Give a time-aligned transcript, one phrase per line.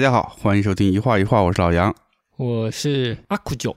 [0.00, 1.94] 大家好，欢迎收听一画一画，我是老杨。
[2.38, 3.76] 我是阿库九，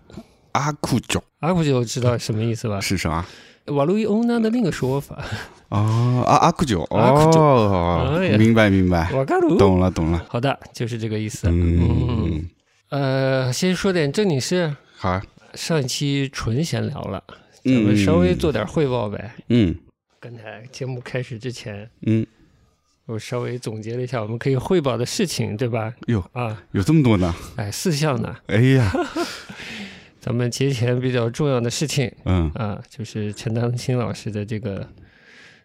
[0.53, 2.79] 阿库九阿库九知道什么意思吧？
[2.79, 3.25] 是什么？
[3.65, 5.21] 瓦路易欧娜的另一个说法。
[5.67, 9.57] 哦，阿阿库九，阿库九哦明白明白，瓦嘎鲁。
[9.57, 10.25] 懂了懂了。
[10.29, 11.49] 好的，就是这个意思。
[11.51, 12.49] 嗯，
[12.87, 14.73] 呃，先说点正经事。
[14.95, 15.19] 好，
[15.55, 19.35] 上一期纯闲聊了，咱嗯们稍微做点汇报呗。
[19.49, 19.75] 嗯
[20.21, 22.25] 刚才节目开始之前，嗯，
[23.05, 25.93] 我稍微总结了一下我们可以汇报的事情，对吧？
[26.07, 27.33] 哟，啊，有这么多呢？
[27.57, 28.35] 哎，四项呢。
[28.47, 28.91] 哎呀，
[30.21, 34.87] 咱们节前比较重要的事情嗯啊，就是陈丹青老师的这个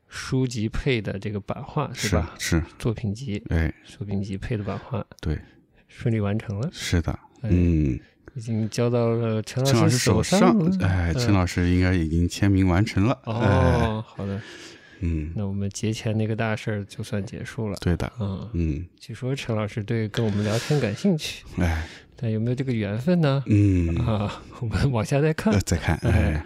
[0.09, 2.35] 书籍配的这个版画，是是吧？
[2.39, 5.39] 是，作品集，哎，作品集配的版画对，
[5.87, 8.01] 顺利完成了，是的，哎嗯，
[8.35, 13.17] 已经交到了陈陈老师师手上了，哎，嗯陈老师应该已经签名完成了。
[13.27, 14.41] 哎，哦，好的，
[15.01, 17.77] 嗯，那我们节前那个大事儿就算结束了。
[17.81, 23.43] 对的，嗯，嗯，据说陈老师对跟我们聊天感兴趣，哎，但有没有这个缘分呢？
[23.47, 25.53] 嗯，啊， 我们往下再看。
[25.53, 25.61] 呃。
[25.61, 26.45] 再看，哎，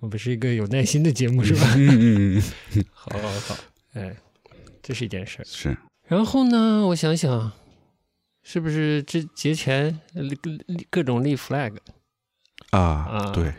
[0.00, 1.74] 我们是一个有耐心的节目，是吧？
[1.76, 2.42] 嗯嗯
[2.74, 3.56] 嗯， 好好好，
[3.94, 4.14] 哎，
[4.82, 5.44] 这是一件事儿。
[5.44, 5.76] 是，
[6.08, 7.52] 然后呢，我想想，
[8.42, 11.76] 是不是这节前呃立立各种立 flag？
[12.70, 13.52] 啊啊，对，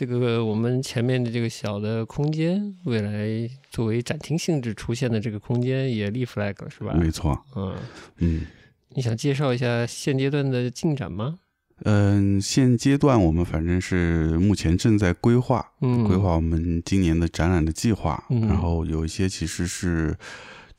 [0.00, 6.94] 这个我们前面的这个小的空间，未来作为展厅性质出现的这个空间也立 flag 了，是吧？
[6.94, 7.76] 没错，嗯，
[8.16, 8.46] 嗯。
[8.94, 11.38] 你想介绍一下现阶段的进展吗？
[11.84, 18.24] 嗯，现阶段我们反正是目前正在规划，嗯，规划我们今年的展览的计划。
[18.30, 20.16] 嗯然后有一些其实是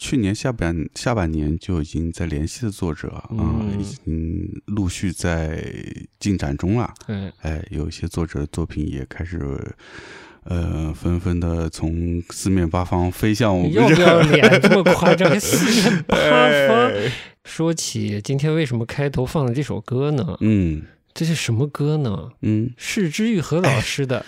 [0.01, 5.63] 去年下半下半年就已经在联系的作者啊、嗯已经陆续在
[6.19, 6.91] 进展中了。
[7.05, 9.39] 对，哎，有一些作者的作品也开始。
[10.45, 14.59] 呃，纷纷的从四面八方飞向我们要不这要脸？
[14.59, 15.29] 这么夸张？
[15.39, 16.87] 四面八方。
[16.87, 17.11] 哎
[17.43, 20.35] 说起今天为什么开头放了这首歌呢？
[20.39, 20.81] 嗯
[21.13, 22.29] 这是什么歌呢？
[22.41, 24.25] 嗯，是之玉和老师的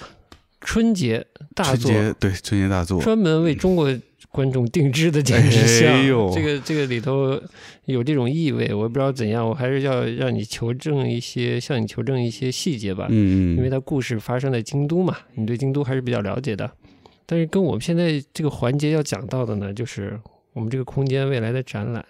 [0.62, 1.26] 春节
[1.56, 3.92] 大作，春节对春节大作，专门为中国
[4.34, 5.94] 观众定制的简直像。
[5.94, 7.40] 哎呦这个这个里头
[7.86, 13.06] 有这种意味，我也不知道怎样，我还是要让你求证一些，向你求证一些细节吧。
[13.12, 16.70] 嗯嗯，因为它故事发生在京都嘛，你对京都还是比较了解的。
[17.28, 20.20] 但是跟我们现在这个环节要讲到的呢，就是
[20.54, 22.04] 我们这个空间未来的展览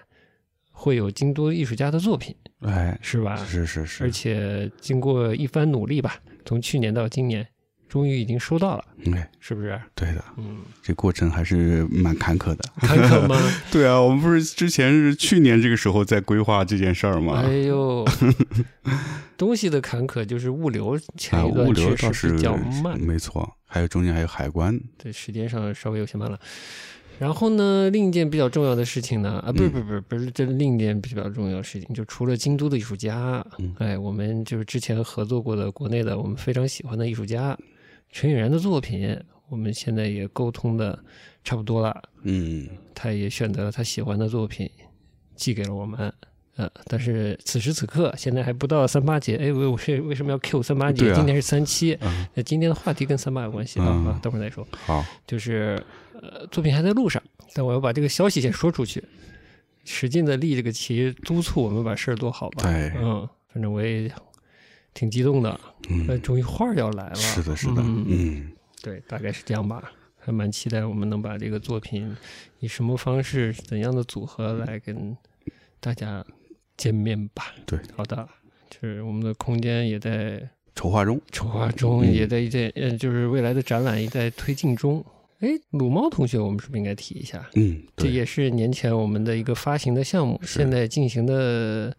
[0.72, 3.35] 会有京都艺术家的作品，哎，是吧？
[3.35, 7.45] 是是是，而且经过一番努力吧，从去年到今年，
[7.94, 9.80] 终于已经收到了，嗯，是不是？
[9.94, 12.64] 对的，嗯，这过程还是蛮坎坷的。
[12.78, 13.40] 坎坷吗？
[13.72, 17.44] 对啊，我们不是之前是去年这个时候在规划这件事儿吗？
[17.46, 18.03] 哎呦，
[19.38, 26.40] 东西的坎坷就是物流前啊，一段物流确倒是实比较慢，没错，还有中间还有海关，对，时间上稍微有些慢了。
[27.20, 37.56] 然后呢，另一件比较重要的事情呢，啊，不是嗯不是不是不是，这另一件比较重要的事情，就除了京都的艺术家，嗯哎，我们就是之前合作过的国内的我们非常喜欢的艺术家
[38.13, 39.19] 陈允然的作品，
[39.50, 40.97] 我们现在也沟通的
[41.44, 44.69] 差不多了，嗯，他也选择了他喜欢的作品
[45.35, 46.13] 寄给了我们。
[46.56, 49.35] 呃，但是此时此刻，现在还不到三八节。
[49.38, 51.09] 哎，为我是为什么要 Q 三八节？
[51.09, 51.97] 啊今天是三七。
[52.02, 54.66] 嗯，那今天的话题跟三八有关系啊，等会儿再说。
[54.85, 57.19] 好，就是呃，作品还在路上，
[57.56, 59.03] 但我要把这个消息先说出去，
[59.84, 62.61] 使劲的立这个旗，督促我们把事儿做好吧。
[62.61, 64.08] 对嗯，反正我也
[64.93, 65.49] 挺激动的，
[66.07, 67.16] 呃，嗯，终于画儿要来了。
[67.16, 68.51] 是的，是的，嗯嗯，
[68.81, 69.91] 对，大概是这样吧。
[70.25, 72.16] 还蛮期待我们能把这个作品
[72.59, 75.17] 以什么方式、怎样的组合来跟
[75.81, 76.25] 大家
[76.78, 77.53] 见面吧。
[77.66, 78.25] 对，好的，
[78.69, 80.41] 就是我们的空间也在
[80.75, 85.03] 筹划中，筹划中，嗯也在一在呃，就是未来的展览也在推进中。
[85.40, 87.45] 哎，鲁猫同学，我们是不是应该提一下？
[87.55, 91.93] 嗯，这也是年前我们的一个发行的项目，现在进行的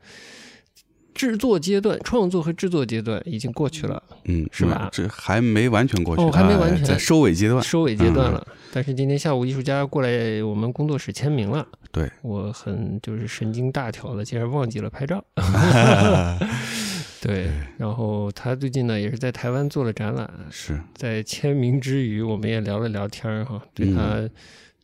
[1.15, 4.89] 制作阶段、创作和制作阶段已经过去了，嗯，是吧？
[4.93, 6.81] 这还没完全过去，哦还没完全。
[6.81, 8.47] 哎在收尾阶段，收尾阶段嗯了。
[8.73, 15.25] 但是今天下午艺术家过来我们工作室签名了，对，我很就是神经大条的，竟然忘记了拍照。
[17.23, 23.95] 对，然后他最近呢也是在台湾做了展览，是，在签名之余，我们也聊了聊天儿哈，对嗯。
[23.95, 24.29] 他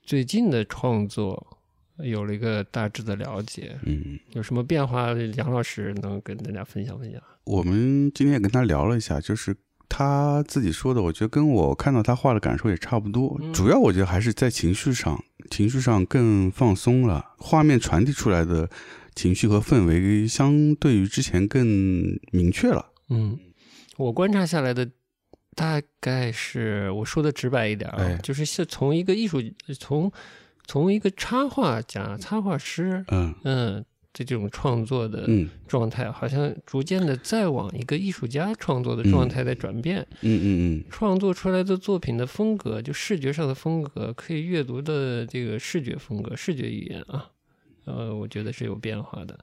[0.05, 1.47] 最近的创作
[2.03, 3.77] 有了一个大致的了解。
[3.85, 5.13] 嗯，有什么变化？
[5.37, 7.21] 杨老师能跟大家分享分享？
[7.45, 9.57] 我们今天也跟他聊了一下，就是
[9.89, 13.37] 他自己说的，我觉得跟我看到他画的感受也差不多。
[13.41, 18.71] 嗯主要我觉得还是在情绪上，情绪上更放松了，画面传递出来的
[19.15, 21.67] 情绪和氛围，相对于之前更
[22.31, 22.93] 明确了。
[23.09, 23.39] 嗯，
[23.97, 24.89] 我观察下来的
[25.57, 29.43] 大概是我说的直白一点啊，哎就是是从一个艺术
[29.79, 30.11] 从
[30.71, 40.07] 从一个插画家、插画师，嗯嗯，这种创作的嗯状态，好像逐渐的在往一个艺术家创作的状态在转变。
[40.21, 40.41] 嗯
[40.79, 47.29] 嗯创作出来的作品的风格，就视觉上的风格，可以阅读的这个视觉风格、视觉语言啊，
[47.87, 49.37] 呃，我觉得是有变化的。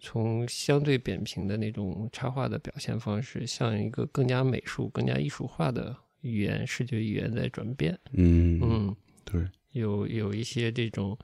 [0.00, 7.96] 从相对扁平的那种插画的表现方式，向一个更加美术、更加艺术化的语言、视觉语言在转变。
[8.10, 9.40] 嗯嗯，嗯，对，
[9.72, 11.18] 有有一些这种，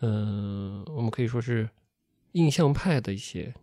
[0.00, 1.68] 嗯、我们可以说是
[2.32, 3.54] 印象派的一些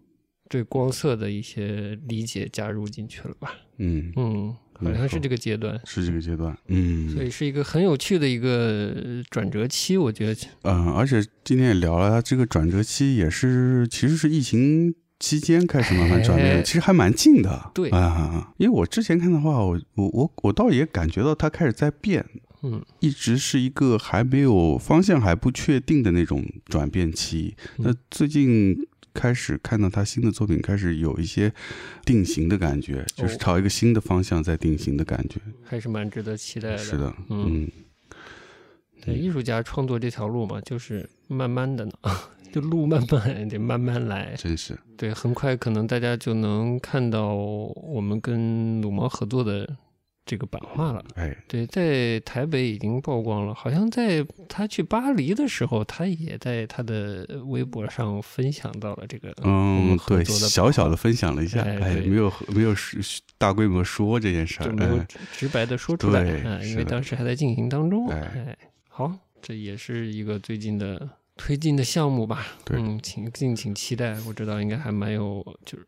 [0.49, 3.53] 对光色的一些理解加入进去了吧。
[3.77, 5.79] 嗯，嗯，好像是这个阶段。
[5.85, 10.47] 是这个阶段，嗯，所以是一个很有趣的一个呃转折期，我觉得。
[10.63, 17.71] 嗯，而且今天也聊了，这个转折期也是其实是疫情期间开始慢慢转变的，哎其实还蛮近的。
[17.73, 22.23] 对啊，因为我之前看的话，我我我我倒也感觉到它开始在变，
[22.63, 27.55] 嗯一直是一个还没有方向还不确定的那种转变期。
[27.77, 28.75] 嗯那最近
[29.13, 31.53] 开始看到他新的作品，开始有一些
[32.03, 35.39] 定型的感觉，就是哦朝一个新的方向在定型的感觉。
[35.63, 36.77] 还是蛮值得期待的。
[36.79, 37.71] 是的，嗯嗯
[39.05, 41.91] 对，艺术家创作这条路嘛，就是慢慢的呢，
[42.53, 44.33] 就路慢慢得慢慢来。
[44.37, 49.69] 真是，对，很快可能大家就能看到我们跟鲁毛合作的
[50.25, 51.03] 这个版画了。
[51.15, 63.01] 哎，对，在台北已经曝光了，好像在他去巴黎的时候，他也在他的微博上分享到了这个我嗯对，小小的分享了一下，哎哎，没有没有说
[63.37, 68.07] 大规模说这件事儿，就没有哎直直白的说出来，对啊，因为当时还在进行当中。
[68.09, 72.45] 哎哎，好，这也是一个最近的推进的项目吧。
[72.63, 74.15] 对嗯，请敬请期待。
[74.27, 75.85] 我知道应该还蛮有，就是，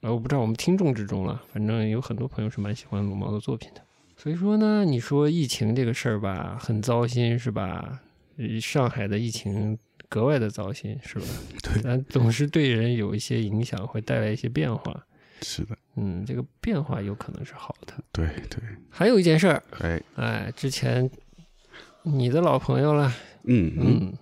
[0.00, 3.82] 呃，我不知道我们听众之中了，反正有很多朋友是蛮喜欢鲁毛的作品的。
[4.16, 8.00] 所以说呢，你说疫情这个事儿吧，很糟心是吧？
[8.36, 9.76] 呃上海的疫情
[10.08, 11.26] 格外的糟心是吧？
[11.62, 15.04] 对但总是对人有一些影响，会带来一些变化。
[15.42, 17.94] 是的，嗯，这个变化有可能是好的。
[18.12, 18.60] 对对，
[18.90, 21.08] 还有一件事儿，哎，哎，之前
[22.02, 23.12] 你的老朋友了，
[23.44, 24.18] 嗯嗯，嗯，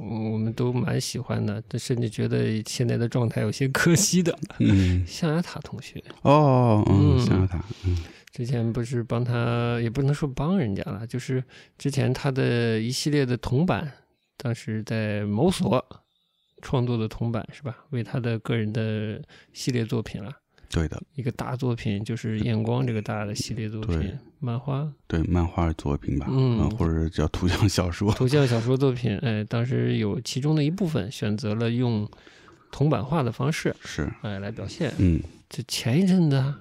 [0.00, 4.36] 我们都蛮喜欢的，甚至觉得现在的状态有些可惜的。
[4.58, 7.96] 嗯，象牙塔同学哦，嗯，嗯象牙塔，嗯
[8.32, 11.44] 之前不是帮他，也不能说帮人家了，就是
[11.76, 13.92] 之前他的一系列的铜版，
[14.38, 15.84] 当时在某所
[16.62, 17.76] 创作的铜版是吧？
[17.90, 19.20] 为他的个人的
[19.52, 20.32] 系列作品了。
[20.70, 26.70] 对的，一个大作品就是《验光》这个大的系列作品，漫画、对，漫画作品吧，嗯。
[26.78, 32.08] 或者叫图像小说，图像小说作品，哎，当时有其中的一部分选择了用
[32.70, 34.92] 铜版画的方式，是，哎，来表现。
[34.98, 36.56] 嗯，这前一阵子啊，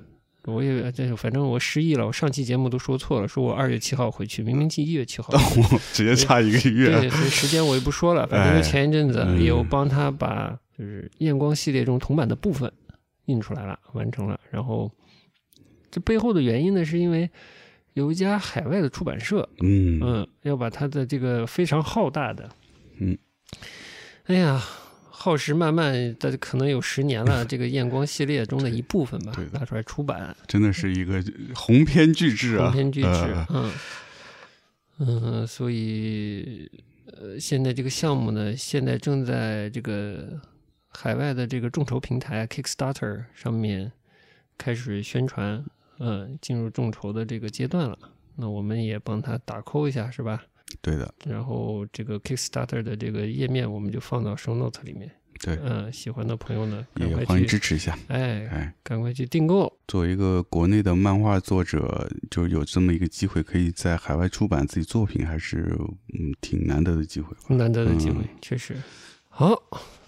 [0.46, 5.32] 我也这反正我失忆了，我上期节目都说错了，说我二月七号回去，明明记一月七号。
[5.94, 9.44] 直接差一个月，对，所以时间我也不说了，反正就前一阵子哎嗯。
[9.44, 12.72] 有帮他把就是验光系列中铜版的部分
[13.30, 14.40] 印出来了，完成了。
[14.52, 14.92] 然后
[15.90, 17.30] 这背后的原因呢，是因为
[17.94, 22.50] 有一家海外的出版社，嗯嗯，要把它的这个非常浩大的，
[23.00, 23.18] 嗯，
[24.26, 24.62] 哎呀，
[25.10, 31.24] 耗时漫漫，的可能有十年了， 这个验光系列中的一部分吧拿出来出版，真的是一个
[31.56, 33.72] 鸿篇巨制啊，鸿篇巨制呃，嗯。
[35.02, 36.70] 嗯，所以
[37.06, 40.38] 呃，现在这个项目呢，现在正在这个
[40.90, 43.92] 海外的这个众筹平台 Kickstarter 上面
[44.58, 45.64] 开始宣传，
[46.00, 47.98] 嗯，进入众筹的这个阶段了。
[48.36, 50.44] 那我们也帮他打 call 一下，是吧？
[50.82, 55.12] 对的，然后这个 Kickstarter 的这个页面，我们就放到 show note 里面。
[55.42, 58.74] 对，嗯，喜欢的朋友呢，也欢迎支去，持一下，哎，哎。
[58.84, 59.72] 赶快去订购。
[59.88, 65.74] 作为一个国内的漫画作者，就有这么一个机会，可以在海外出版自己作品，还是
[66.14, 67.56] 嗯挺难得的机会吧。
[67.56, 68.76] 难得的机会，嗯确实。
[69.30, 69.56] 好，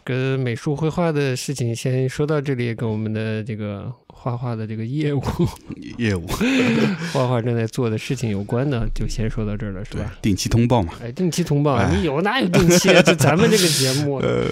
[0.04, 5.22] 跟美术绘画的事情先说到这里，跟我们的这个画画的这个业务、
[5.98, 6.26] 业务。
[7.14, 10.14] 画画正在做的事情有关的，就先说到这儿了，是吧？
[10.22, 11.92] 定期通报嘛，哎，定期通报，哎。
[11.96, 12.90] 你有哪有定期？
[13.04, 14.44] 就咱们这个节目， 呃，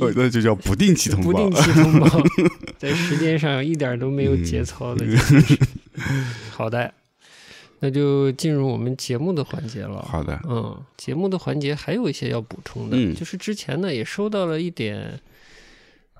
[0.00, 1.30] 呃那就叫不定期通报。
[1.30, 2.08] 不定期通报，
[2.78, 5.06] 在时间上一点都没有节操的，
[6.50, 6.92] 好的，
[7.84, 10.00] 那就进入我们节目的环节了。
[10.00, 13.14] 好的，嗯，节目的环节还有一些要补充的，嗯。
[13.14, 15.20] 就是之前呢也收到了一点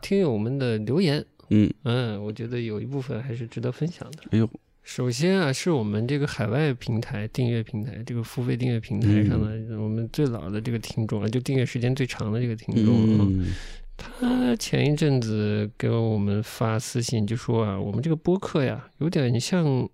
[0.03, 4.25] 听友们的留言，嗯，嗯，我觉得有一部分还是值得分享的。
[4.33, 4.47] 哎呦，
[4.83, 13.47] 首先啊，是我们这个海外平台订阅平台，这个付费订阅平台上的、我们最老的这个听众啊，就订阅时间最长的这个听众，嗯嗯，
[13.97, 19.89] 他前一阵子给我们发私信，就说啊，我们这个播客呀，有点像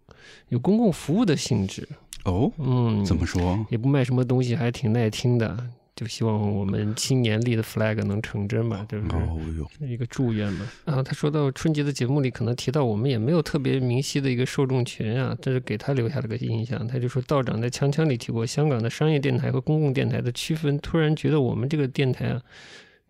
[0.49, 1.89] 有公共服务的性质，
[2.25, 3.67] 哦，嗯，怎么说？
[3.71, 5.57] 也不卖什么东西，还挺耐听的。
[5.97, 10.67] 就希望我们青年立的 flag 能成真吧，就是哦哟，一个祝愿嘛。
[10.87, 16.89] 啊，他说到春节的节目里可能提到我们也没有特别明晰的一个受众群啊，但是给他留下了个印象。
[16.89, 22.41] 他就说道长在锵锵里提过香港的商业电台和公共电台的区分，突然觉得我们这个电台啊。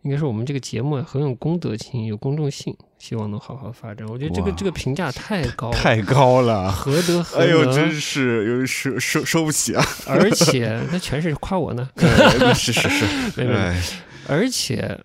[0.02, 4.06] 应该说我们这个节目啊，很有公德心，有公众性，希望能好好发展。
[4.08, 7.74] 我觉得这个这个评价太高了，太高了，何德何哎呦，能？
[7.74, 9.84] 真是有收收收不起啊！
[10.08, 13.04] 而且那全是夸我呢，哎是是是，
[13.36, 13.82] 没没没哎，
[14.26, 14.98] 而且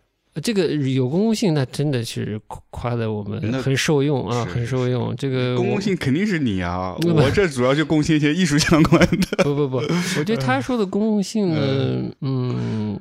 [0.44, 5.16] 这个有公共性，那真的是夸夸的我们很受用啊，很受用。
[5.16, 9.44] 这个公共性肯定是你啊，我这主要就贡献一些艺术相关的。
[9.44, 9.78] 不不不，
[10.20, 13.00] 我觉得他说的公共性呢，嗯，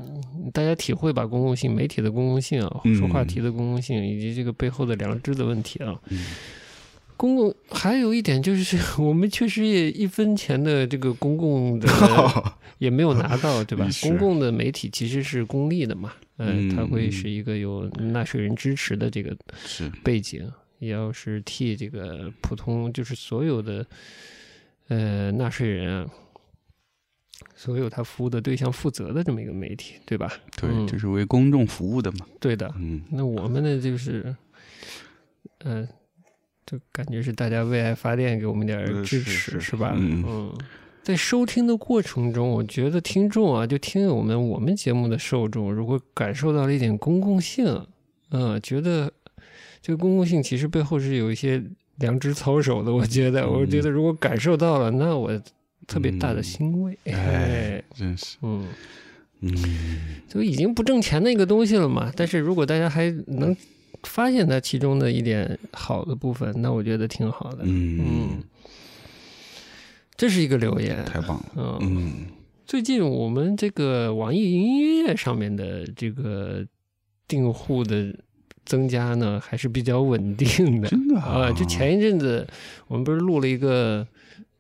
[0.54, 6.00] 大家体会吧，公共性，媒体的公共性啊，嗯说话题的公共性，以及这个背后的良知的问题啊。
[6.08, 6.24] 嗯
[7.16, 11.88] 公共还有一点就是， 我们确实也一分钱的这个公共的
[12.78, 13.88] 也没有拿到，对吧？
[14.02, 19.34] 公共的媒体其实是公立的嘛，嗯、嗯它会是一个有纳税人支持的这个
[19.64, 23.86] 是，背景，也要是替这个普通就是所有的
[24.88, 26.10] 呃纳税人啊，
[27.64, 30.30] 所有他服务的对象负责的这么一个媒体，对吧？
[30.60, 32.26] 对，嗯这是为公众服务的嘛。
[32.38, 32.70] 对的。
[32.76, 34.36] 嗯，那我们呢，就是
[35.60, 35.88] 嗯、
[36.66, 39.94] 就感觉是大家为爱发电，给我们点支是持，是吧？
[39.96, 40.52] 嗯
[41.02, 47.86] 在收听的过程中，我觉得听众啊，就听友们，我们节目的受众，如果感受到了一点公共性，
[48.30, 49.10] 嗯，觉得
[49.80, 51.62] 这个公共性其实背后是有一些
[51.96, 52.92] 良知操守的。
[52.92, 55.40] 我觉得，我觉得如果感受到了，那我
[55.86, 56.98] 特别大的欣慰。
[57.04, 58.68] 哎哎，，真是，嗯，
[59.40, 59.54] 嗯，
[60.28, 62.12] 就已经不挣钱的一个东西了嘛。
[62.16, 63.56] 但是如果大家还能
[64.02, 67.58] 发现它其中的一点好的部分，那我觉得挺好的。
[67.62, 68.42] 嗯嗯，
[70.16, 71.04] 这是一个留言。
[71.04, 71.52] 太棒了。
[71.56, 72.12] 嗯，嗯，
[72.66, 76.66] 最近我们这个网易云音乐上面的这个
[77.26, 78.14] 订户的
[78.64, 81.52] 增加呢，还是比较稳定的真的啊。
[81.52, 82.46] 就前一阵子，
[82.86, 84.06] 我们不是录了一个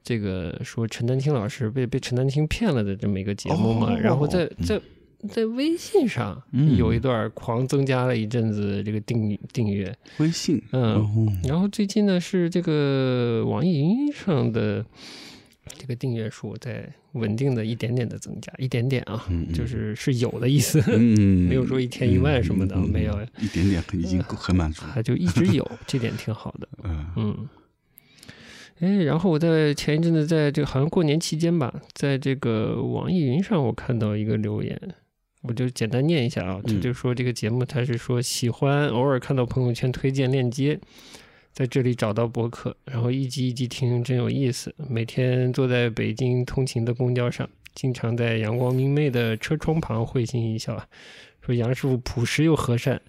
[0.04, 4.78] 这个说陈丹青老师被被陈丹青骗了的这么一个节目嘛，哦然后在在
[5.26, 14.84] 在微信上嗯有一段狂增加了一阵子这个订订阅，微信，嗯哦然后最近呢是这个网易云上的
[15.78, 24.92] 这个订阅数在稳定的一点点的增加，一点点啊，就是是有的意思，嗯， 没有说一天一万什么的，没有，一点点已经很满足了。
[24.94, 27.48] 它就一直有，这点挺好的，嗯嗯。
[28.84, 34.78] 哎，然后我在前一阵子在这个好像过年期间吧，在这个网易云上我看到一个留言，
[35.40, 40.78] 我就简单念一下啊，他嗯就说这个节目他是说喜欢偶尔看到朋友圈推荐链接，
[41.52, 44.74] 在这里找到博客，然后一集一集听，真有意思。
[44.90, 50.86] 每天坐在北京通勤的公交上，经常在阳光明媚的车窗旁会心一笑啊，
[51.40, 53.00] 说杨师傅朴实又和善。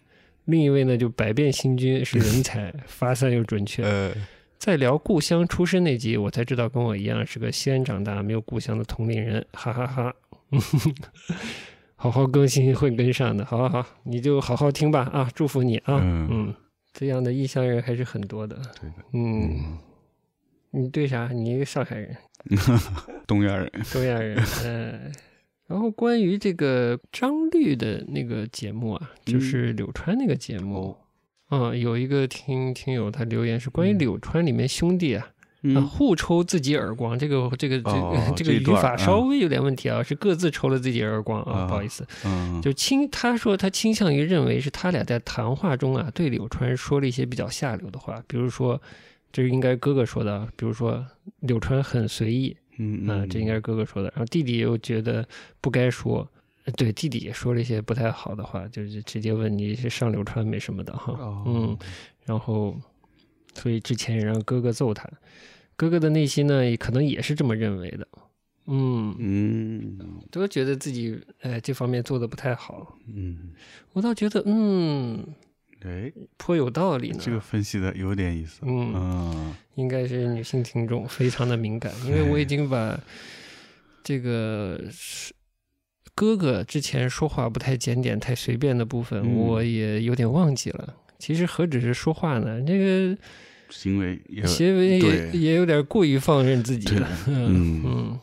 [0.45, 3.83] 另一位呢，就百变星君是人才，发散又准确。
[3.83, 4.13] 呃，
[4.57, 10.15] 在聊故乡出身那集，我才知道跟我一样是个西安长大没有故乡的同龄人，哈哈哈。
[11.97, 16.27] 好好更新会跟上的，好好好，你就好好听吧啊，祝福你啊，嗯。
[16.29, 16.53] 嗯，
[16.93, 19.77] 这样的异乡人还是很多的，对的，嗯，
[20.71, 21.29] 你对啥？
[21.33, 22.15] 你一个上海人，
[23.25, 25.11] 东亚人， 东亚人，嗯。
[25.67, 30.95] 然后关于这个张律的那个节目啊，就是柳川那个节目，
[31.49, 33.99] 嗯，有一个听听友他留言是关于嗯。
[33.99, 35.25] 柳川里面兄弟啊，
[35.89, 48.81] 互抽自己耳光，这个这个这个、哦这个语法稍微有点问题啊，是各自抽了自己耳光啊，啊不好意思，嗯，就倾他说他倾向于认为是他俩在谈话中啊对柳川说了一些比较下流的话，比如说
[49.31, 51.03] 这是应该哥哥说的啊，比如说
[51.39, 53.07] 柳川很随意嗯。
[53.07, 55.27] 啊，这应该是哥哥说的，然后弟弟又觉得
[55.61, 56.27] 不该说。
[56.65, 61.77] 呃对弟弟也说了一些不太好的话，就是直接问你是上流川没什么的哈，哦嗯，
[62.25, 62.75] 然后，
[63.53, 65.09] 所以之前也让哥哥揍他，
[65.75, 68.07] 哥哥的内心呢，也可能也是这么认为的，
[68.65, 73.51] 嗯，嗯都觉得自己哎这方面做的不太好，嗯，
[73.93, 75.23] 我倒觉得嗯
[75.81, 78.61] 哎，颇有道理呢，这个分析的有点意思。
[78.63, 82.99] 嗯，嗯应该是女性听众非常的敏感，因为我已经把
[84.03, 85.31] 这个是
[86.15, 89.35] 哥哥之前说话不太检点、太随便的部分，嗯。
[89.35, 90.95] 我也有点忘记了。
[91.19, 93.17] 其实何止是说话呢，这个
[93.69, 97.07] 行为也行为也也有点过于放任自己了。
[97.27, 97.83] 嗯嗯。
[97.85, 98.19] 嗯，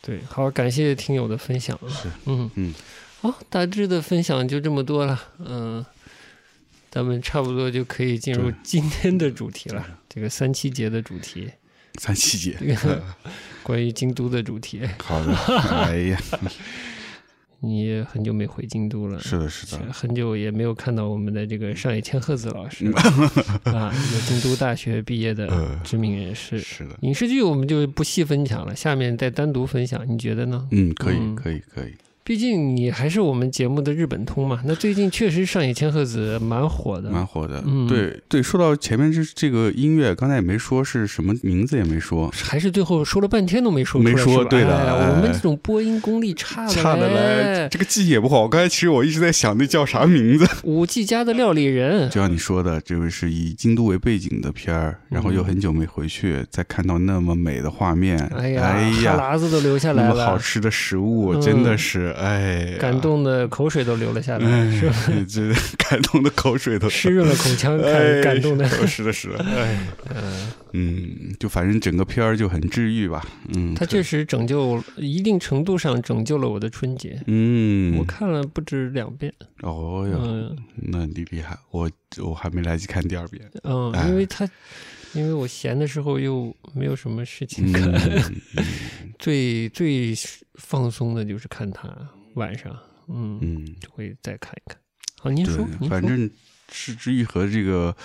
[0.00, 1.78] 对，好，感谢听友的分享。
[1.88, 2.50] 是嗯。
[2.54, 2.74] 嗯，
[3.20, 5.20] 好，大致的分享就这么多了。
[5.38, 5.84] 嗯，
[6.90, 11.50] 咱们差不多就可以进入今天的主题了，这个三七节的主题，
[11.98, 12.88] 三七节这。
[12.88, 13.02] 个
[13.62, 14.80] 关于京都的主题。
[15.04, 15.34] 好的，
[15.84, 16.18] 哎呀，
[17.60, 22.86] 你也很久没回京都了，是的，是的，很久也没有看到我们的这个上野千鹤子老师
[23.64, 23.92] 啊，
[24.26, 26.58] 京都大学毕业的知名人士。
[26.60, 30.66] 是的，影视剧我们就不细分享了，下面再单独分享，你觉得呢？
[30.70, 31.94] 嗯，可以，可以，可以。
[32.28, 37.64] 毕竟你还是我们节目的日本通嘛，那最近确实上野千鹤子蛮火的，蛮火的。
[37.88, 44.68] 对对，说到前面这这个音乐，刚才也没说是什么名字，也没说，还是最后说了半天都没说，没说对的。
[44.68, 48.46] 我们这种播音功力差差的嘞，这个记忆也不好。
[48.46, 52.10] 刚才其实我一直在想那叫啥名字，《五 G 家的料理人》。
[52.12, 60.08] 就像你说的，这位是以京都为背景的片儿，然后又很久没回去，再看到那么美的画面，哎呀，哈喇子都流下来了。
[60.10, 62.76] 那么好吃的食物，真的是哎。
[62.78, 64.94] 感动的口水都流了下来，是吧？
[65.28, 66.88] 这感动的口水都。
[66.88, 69.78] 湿润了口腔，感感动的，是的，是的，哎，
[70.72, 79.32] 嗯，就反正整个片儿就很治愈吧，嗯，它确实拯救一定程度上拯救了我的春节，嗯，我看了不止两遍，
[79.62, 81.90] 哦哟，那你厉害，我
[82.22, 84.48] 我还没来得及看第二遍，嗯，因为他。
[85.14, 87.90] 因为我闲的时候又没有什么事情看，
[89.18, 90.12] 最最
[90.58, 91.88] 放松的就是看他
[92.34, 92.70] 晚上，
[93.08, 94.78] 嗯嗯，就会再看一看。
[95.18, 96.30] 好，您说，反正
[96.70, 97.96] 是之愈和这个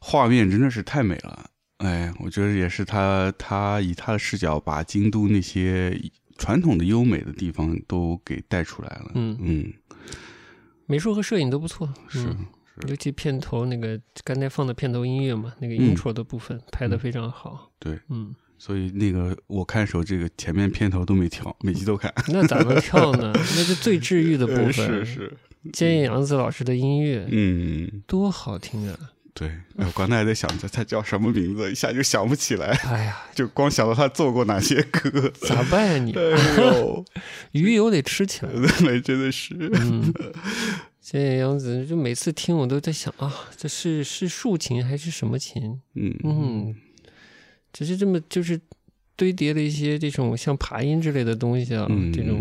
[0.00, 6.00] 画面真的是太美了，哎，我觉得也是他他以他的视角把京都那些
[6.38, 9.36] 传统的优美的地方都给带出来了，嗯。
[9.40, 9.72] 嗯，
[10.86, 12.34] 美术和摄影都不错，是。
[12.88, 17.72] 尤其片头那个刚才放的片头音乐嘛，那个 intro 的部分拍的非常好。
[17.78, 22.12] 对，嗯，所以那个我看时候，这个前面片头都没跳，每集都看。
[22.28, 23.32] 那咋能跳呢？
[23.34, 24.72] 那是最治愈的部分。
[24.72, 25.32] 是是。
[25.72, 28.96] 菅野洋子老师的音乐，嗯，多好听啊！
[29.34, 32.68] 对，我刚才还在想着他叫什么名字，一下就想不起来。
[32.84, 36.12] 哎呀，就光想到他做过哪些歌，咋办呀你？
[36.16, 37.04] 哎呦，
[37.52, 38.52] 鱼油得吃起来。
[38.52, 39.54] 对，真的是。
[39.58, 40.14] 嗯。
[41.02, 45.80] 这样子，就每次听我都在想啊，这是是竖琴还是什么琴？
[45.94, 46.74] 嗯嗯，
[47.76, 48.58] 只是这么就是
[49.16, 52.40] 堆叠了一些这种像爬音之类的东西啊，这种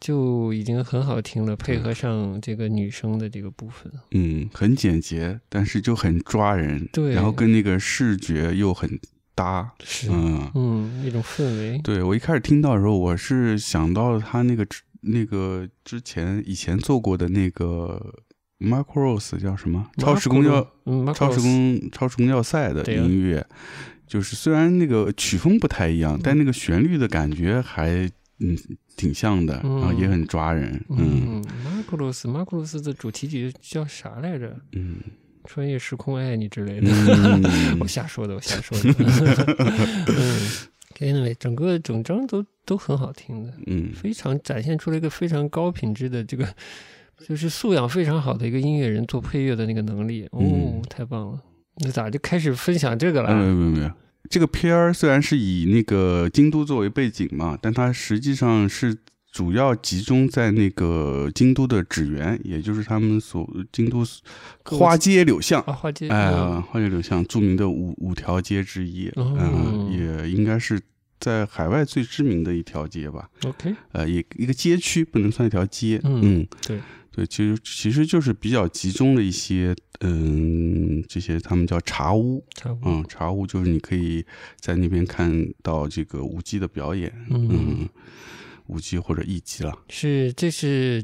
[0.00, 1.54] 就已经很好听了。
[1.54, 6.88] 配合上这个女生的这个部分，嗯，很简洁，但是就很抓人。
[6.94, 8.98] 对，然后跟那个视觉又很
[9.34, 11.78] 搭，是嗯嗯，那种氛围。
[11.84, 14.66] 对我一开始听到的时候，我是想到了他那个。
[15.00, 18.14] 那个之前以前做过的那个
[18.58, 19.88] Macross 叫什么？
[19.96, 20.60] 超时空要
[21.14, 23.46] 超时空超时空要塞的音乐，
[24.08, 28.56] 就是虽然那个曲风不太一样，但那个旋律的感觉还嗯
[28.96, 30.82] 挺像的，然后也很抓人。
[30.88, 34.56] 嗯，Macross Macross 的主题曲叫啥来着？
[34.72, 34.96] 嗯，
[35.44, 36.90] 穿越时空爱你之类的。
[37.78, 40.04] 我瞎说的，我瞎说的。
[40.08, 40.40] 嗯。
[41.00, 46.44] Anyway，整个整张都都很好听的，嗯，非常展现出了一个非常高品质的这个，
[47.24, 51.40] 就是素养非常好的一个音乐人做配乐的那个能力，哦，太棒了！
[51.80, 53.34] 那咋就开始分享这个了？
[53.34, 53.90] 没有没有没有，
[54.28, 58.96] 这个片儿虽然是以那个京都作为背景嘛，但它实际上是。
[59.30, 64.02] 主要集中在那个京都的纸园，也就是他们所京都
[64.64, 70.80] 花街柳巷啊，花街哎，花街柳巷著名的五五条街之一，嗯，也应该是
[71.20, 73.28] 在海外最知名的一条街吧。
[73.44, 76.80] OK，呃，一一个街区不能算一条街，嗯，对
[77.18, 84.24] 对，其实其实就是比较集中的一些，嗯，这些他们叫茶屋，茶屋，嗯，茶屋就是你可以
[84.60, 87.88] 在那边看到这个舞姬的表演，嗯。
[88.68, 91.02] 舞姬或者艺伎了，是这是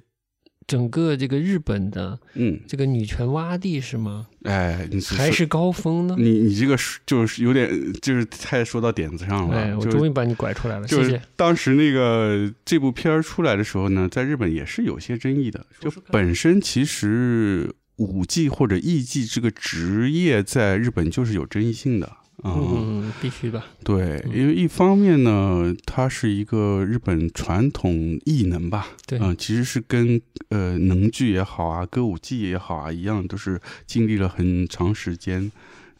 [0.67, 4.27] 整个这个日本的，嗯，这个女权洼地是吗？
[4.45, 6.15] 哎，还是高峰呢？
[6.19, 9.57] 你你这个就是有点就是太说到点子上了。
[9.57, 11.21] 哎，我终于把你拐出来了，谢谢。
[11.37, 22.11] 当时那个这部片儿出来的时候呢，在日本也是有些争议的，就本身其实五 G 或者艺伎这个职业在日本就是有争议性的。
[22.43, 23.63] 嗯，必须的。
[23.83, 28.89] 对，因为一方面呢，它是一个日本传统艺能吧。
[29.07, 35.51] 对，嗯，其实是跟呃能剧也好啊，歌舞伎也好啊一样，都是经历了很长时间，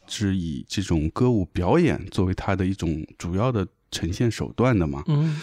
[0.07, 5.03] 是以这种歌舞表演作为它的一种主要的呈现手段的嘛。
[5.07, 5.39] 嗯。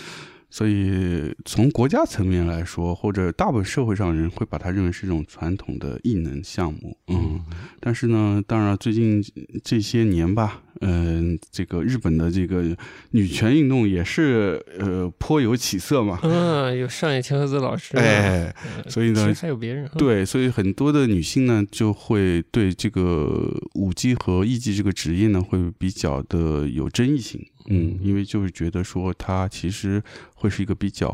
[0.55, 7.41] 所以从国家层面来说，或者大部分社会上人会把它认为是一种传统的艺能项目，嗯，
[7.81, 9.25] 但是呢，当然最近
[9.65, 12.63] 这些年吧，嗯，这个日本的这个
[13.13, 18.55] 女权运动也是呃颇有起色嘛，嗯，有上野千鹤子老师，哎，
[18.89, 27.41] 所以呢，还有别人，对，所以很多的女性呢就会对这个舞姬和艺妓这个职业呢会比较的有争议性。
[27.69, 30.03] 嗯，因为就是觉得说它其实
[30.35, 31.09] 会是一个比较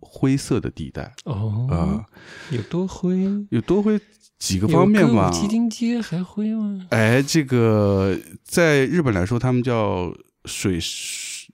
[0.00, 1.14] 灰色的地带。
[1.24, 2.04] 哦啊，
[2.50, 3.16] 有多灰？
[3.50, 3.96] 有多灰
[4.38, 6.86] 几个方面吧有歌舞伎町街还灰吗？
[6.90, 10.78] 哎，这个在日本来说，他们叫水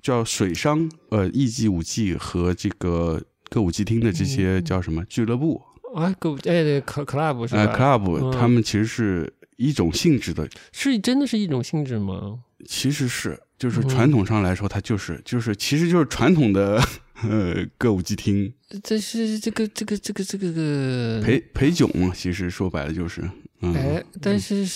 [0.03, 5.63] 叫水商，呃，艺伎、舞伎和这个歌舞伎町的这些嗯叫什么俱乐部。
[5.95, 8.33] 啊，歌舞哎对，cl club 是啊、吧？c l u b 嗯。
[8.33, 12.41] 他们其实是一种性质的，是真的是一种性质吗？
[12.67, 13.89] 其实是就是嗯。
[13.89, 16.83] 传统上来说，它就是就是其实就是传统的
[17.23, 23.23] 呃 歌舞伎町这是这个这个这个这个个陪陪酒嘛，其实说白了就是
[23.61, 23.73] 嗯。
[23.75, 24.67] 哎，但是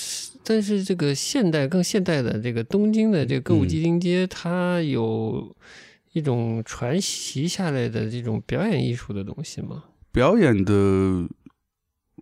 [0.45, 5.55] 但是这个现代更现代的这个东京的这个歌舞伎町街，它有
[6.13, 9.85] 一种传袭下来的这种表演艺术的东西吗？
[10.13, 11.29] 表演的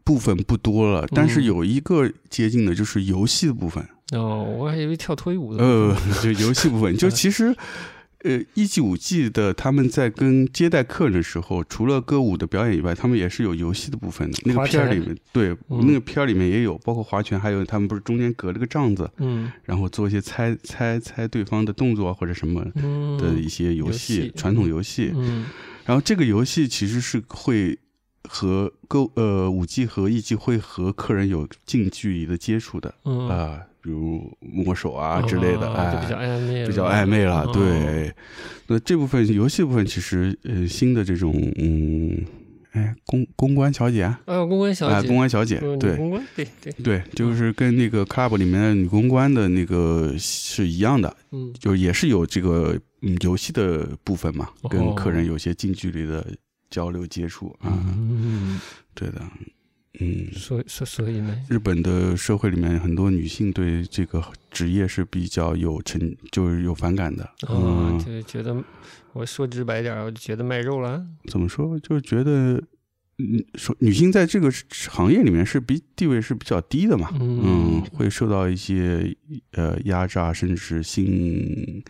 [0.02, 3.86] 部分不多了，但是嗯有一个接近的就是游戏的部分。
[4.12, 7.54] 哦，我还以为跳脱衣舞的呃。，就游戏部分，就 其实，
[8.24, 14.38] 呃，一季五季的他们在跟接待客人的时候，除了歌舞的表演以外，他们也是有游戏的部分的。
[14.44, 15.86] 那个片儿里面，对，嗯。
[15.86, 19.52] 那个片儿里面也有，包括划拳，还有他们不是中间隔了个帐子，嗯。
[19.64, 23.16] 然后做一些猜猜猜对方的动作啊或者什么嗯。
[23.18, 25.12] 的一些游游戏，传统游戏。
[25.14, 25.44] 嗯。
[25.84, 27.78] 然后这个游戏其实是会
[28.28, 33.28] 和歌呃舞伎和艺伎会和客人有近距离的接触的嗯。
[33.28, 37.52] 啊、比如摸手啊之类的，哎，哦就比较暧昧了，比较暧昧了，哦。
[37.52, 38.12] 对。
[38.66, 42.24] 那这部分游戏部分其实呃新的这种嗯，
[42.72, 45.94] 哎公公关小姐啊，啊，公关小哎姐，公关小姐，对。
[45.94, 51.54] 公关，对对，对，就是跟那个 club 里面的女公关的那个是一样的，嗯。
[51.60, 54.68] 就也是有这个嗯游戏的部分嘛，哦。
[54.68, 56.26] 跟客人有些近距离的
[56.68, 58.60] 交流接触啊，嗯，
[58.94, 59.22] 对的，
[60.00, 60.28] 嗯。
[60.32, 67.24] 所以所所以呢，日本的社会里面，很多女性对这个职业是比较有成，就是有反感的。
[67.24, 68.62] 啊，嗯，就觉得
[69.12, 71.78] 我说直白点，我就觉得卖肉了，怎么说？
[71.80, 72.62] 就是觉得，
[73.18, 79.16] 嗯，说女性在这个行业里面是比地位是比较低的嘛，嗯，会受到一些
[79.52, 81.82] 呃压榨，甚至性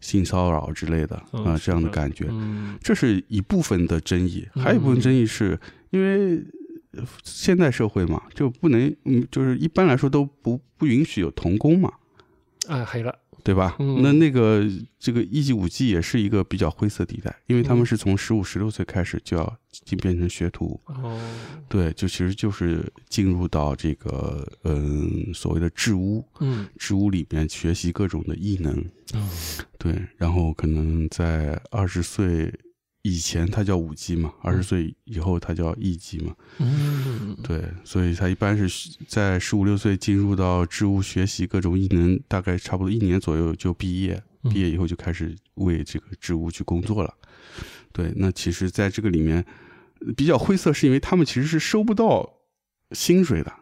[0.00, 2.26] 性骚扰之类的啊、嗯这样的感觉。
[2.30, 6.42] 嗯这是一部分的争议，还有一部分嗯争议是因为呃
[7.22, 11.92] 现代社会嘛，就不能，嗯，就是一般来说都不不允许有童工嘛，
[12.68, 13.76] 啊，黑了，对吧？
[13.78, 14.02] 嗯。
[14.02, 14.64] 那那个
[14.98, 17.86] 这个一级五级也是一个比较灰色地带，因为他们嗯。
[17.86, 21.20] 是从十五、十六岁开始就要进变成学徒，哦，
[21.68, 26.66] 对，就其实就是进入到这个嗯所谓的制屋，嗯。
[26.76, 28.74] 制屋里面学习各种的异能，
[29.14, 29.28] 嗯
[29.78, 32.52] 对，然后可能在二十岁
[33.02, 44.52] 以前它叫五级嘛，二十岁以后它叫一级嘛，嗯，对，所以他一般是在十五六岁进入到织屋学习各种艺能，大概差不多一年左右就毕业，嗯。
[44.52, 47.14] 毕业以后就开始为这个织屋去工作了。
[47.92, 49.44] 对，那其实在这个里面
[50.00, 52.28] 呃比较灰色，是因为他们其实是收不到
[52.92, 53.52] 薪水的。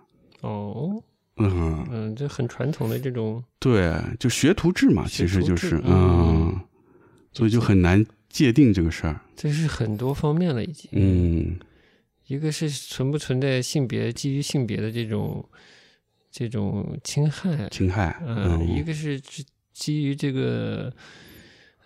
[0.41, 1.03] 哦，
[1.37, 6.59] 嗯，嗯，这很传统的这种，对，就学徒制嘛，其实就是嗯，
[7.33, 9.21] 所以就很难界定这个事儿。
[9.37, 11.59] 这是很多方面了已经，嗯
[12.27, 15.43] 一个是存不存在性别基于性别的这种
[16.31, 20.93] 这种侵害，侵害，嗯，一嗯个是基基于这个，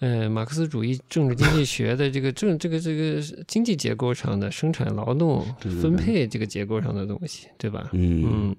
[0.00, 7.90] 呃，马克思主义政治经济学的这个 政这个这个经济结构上的生产劳动分配这个结构上的东西，对吧？
[7.92, 8.56] 嗯，嗯，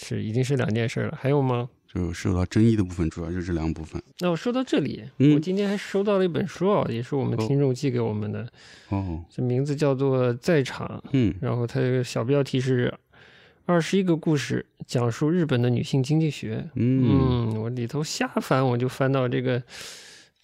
[0.00, 1.18] 是已经是两件事了。
[1.20, 1.68] 还有吗？
[1.96, 4.00] 就受到争议的部分主要就这两部分。
[4.18, 8.46] 那我说到这里，嗯我今天还收到了一本书啊，也是我们哦听众寄给我们的，
[8.90, 12.92] 哦，这名字叫做《在场》，嗯然后它这个小标题是
[13.64, 16.68] “二十一个故事，讲述日本的女性经济学”。
[16.76, 19.62] 嗯嗯，我里头瞎翻，我就翻到这个，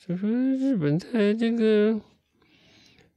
[0.07, 2.01] 就说日本在这个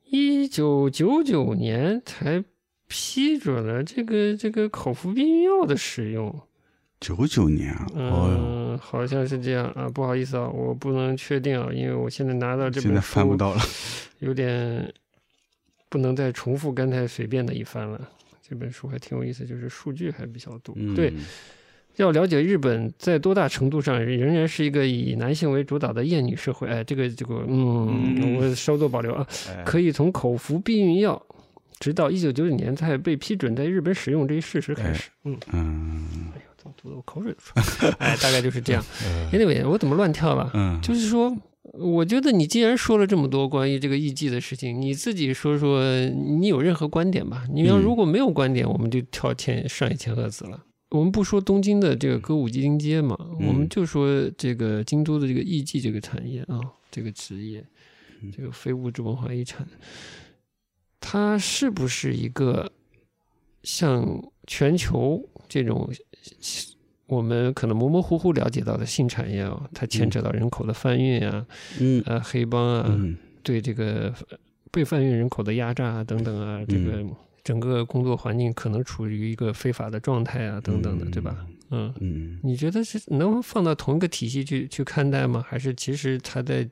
[0.10, 2.44] 一九九九年才
[2.88, 6.42] 批准了这个这个口服避孕药的使用。
[7.00, 13.62] 九九年啊，哦哟，嗯，好像是这样啊，不好意思啊，我不能确定啊，因为我现在拿到这本现在翻不到了。
[14.20, 14.92] 有点
[15.90, 18.10] 不能再重复刚才随便的一翻了。
[18.48, 20.74] 这本书还挺有意思，就是数据还比较多。
[20.78, 21.12] 嗯，对，
[21.98, 29.28] 要了解日本在多大程度上仍然是一个以男性为主导的厌女社会，哎，这个这个，嗯，嗯我稍作保留啊。
[29.50, 31.22] 哎可以从口服避孕药，
[31.80, 35.10] 直到一九九九年才被批准在日本使用这一事实开始。
[35.24, 36.08] 嗯，嗯
[36.66, 37.96] 哎呦，怎么吐的我口水都出来了？
[38.00, 38.84] 哎，大概就是这样。
[39.04, 40.50] 呃 Anyway，我怎么乱跳了？
[40.54, 41.36] 嗯，就是说，
[41.74, 47.46] 我觉得你既然说了这么多关于这个艺伎的事情，你自己说说，你有任何观点吧？
[47.52, 50.64] 你要嗯如果没有观点，我们就跳千上一千鹤子了。
[50.92, 57.66] 我们不说东京的这个歌舞伎町街嘛，嗯我们就说这个京都的这个艺伎这个产业啊，这个职业，
[58.22, 59.68] 嗯这个非物质文化遗产。
[61.02, 62.72] 它是不是一个
[63.64, 65.92] 像全球这种
[67.08, 71.46] 我们可能模模糊糊了解到的性产业哦，它牵扯到人口的贩运啊，
[71.80, 72.02] 嗯。
[72.06, 73.16] 呃，黑帮啊，嗯。
[73.44, 74.12] 对这个
[74.72, 77.06] 被贩运人口的压榨啊等等啊，这个
[77.44, 81.46] 整个工作环境可能处于一个非法的状态啊等等的，对吧？
[81.70, 82.40] 嗯，嗯。
[82.42, 85.46] 你觉得是能放到同一个体系去去看待吗？
[85.48, 86.68] 还是其实它在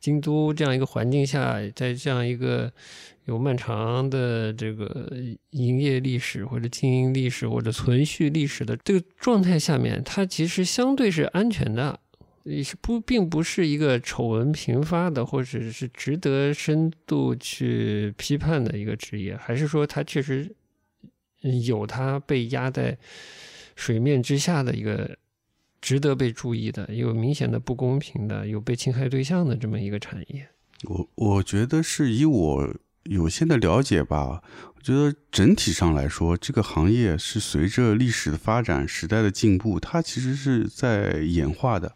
[0.00, 2.72] 京都这样一个环境下，在这样一个
[3.26, 5.12] 有漫长的这个
[5.50, 11.98] 营业历史或者经营历史或者存续历史的这个状态下面，它其实相对是安全的，
[12.44, 20.54] 也是不并不是一个丑闻频发的，或者是值得深度去批判的一个职业，还是说它确实
[21.66, 22.96] 有它被压在
[23.74, 25.18] 水面之下的一个
[25.80, 30.48] 值得被注意的、有明显的不公平的、有被侵害对象的这么一个产业？
[30.84, 32.74] 我我觉得是以我
[33.08, 34.42] 有限的了解吧，
[34.74, 41.94] 我觉得整体上来说，这个行业是随着历史的发展、时代的进步，它其实是在演化的。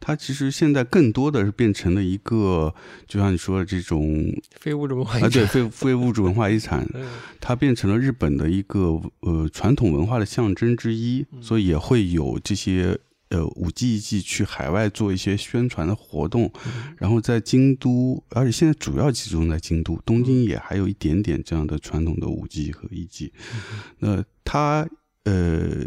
[0.00, 2.74] 它其实现在更多的是变成了一个，
[3.06, 7.06] 就像你说的这种非物质文化啊，对非非物质文化遗产， 嗯
[7.40, 12.98] 它变成了日本的一个呃传统文化的象征之一，所以也会有这些
[13.30, 16.52] 呃五 G 艺伎去海外做一些宣传的活动，
[16.96, 23.32] 然后在京都，而且现在主要集中在京都，东京也还有一点点这样的传统的舞伎和艺伎，
[23.98, 24.88] 那它
[25.24, 25.86] 呃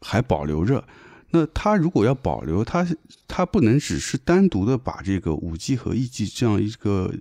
[0.00, 0.84] 还保留着。
[1.32, 2.84] 那它如果要保留，它
[3.28, 7.14] 它不能只是单独的把这个舞伎和艺伎这样一个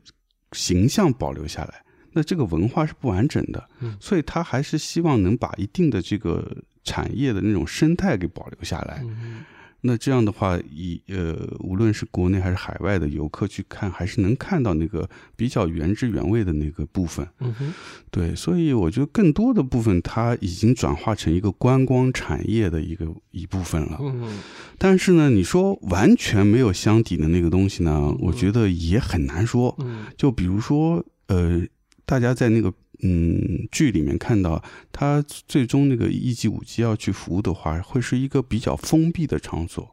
[0.52, 3.70] 形象保留下来，那这个文化是不完整的。
[3.82, 9.02] 嗯所以它还是希望能把一定的这个产业的那种生态给保留下来。
[9.04, 9.44] 嗯
[9.82, 17.26] 那这样的话，以呃，无论是国内还是海外的游客去看，还是能看到那个比较原汁原味的那个部分。
[17.40, 17.74] 嗯哼
[18.12, 23.98] 对，所以我觉得更多的部分它已经转化成一个观光产业的一个一部分了。
[24.02, 24.42] 嗯
[24.78, 29.74] 但是呢，你说完全没有箱底的那个东西呢，我觉得也很难说。
[29.80, 31.66] 嗯就比如说，呃，
[32.06, 39.92] 大家在那个嗯剧里面看到，他最终那个一级五级要去服务的话，会是一个比较封闭的场所。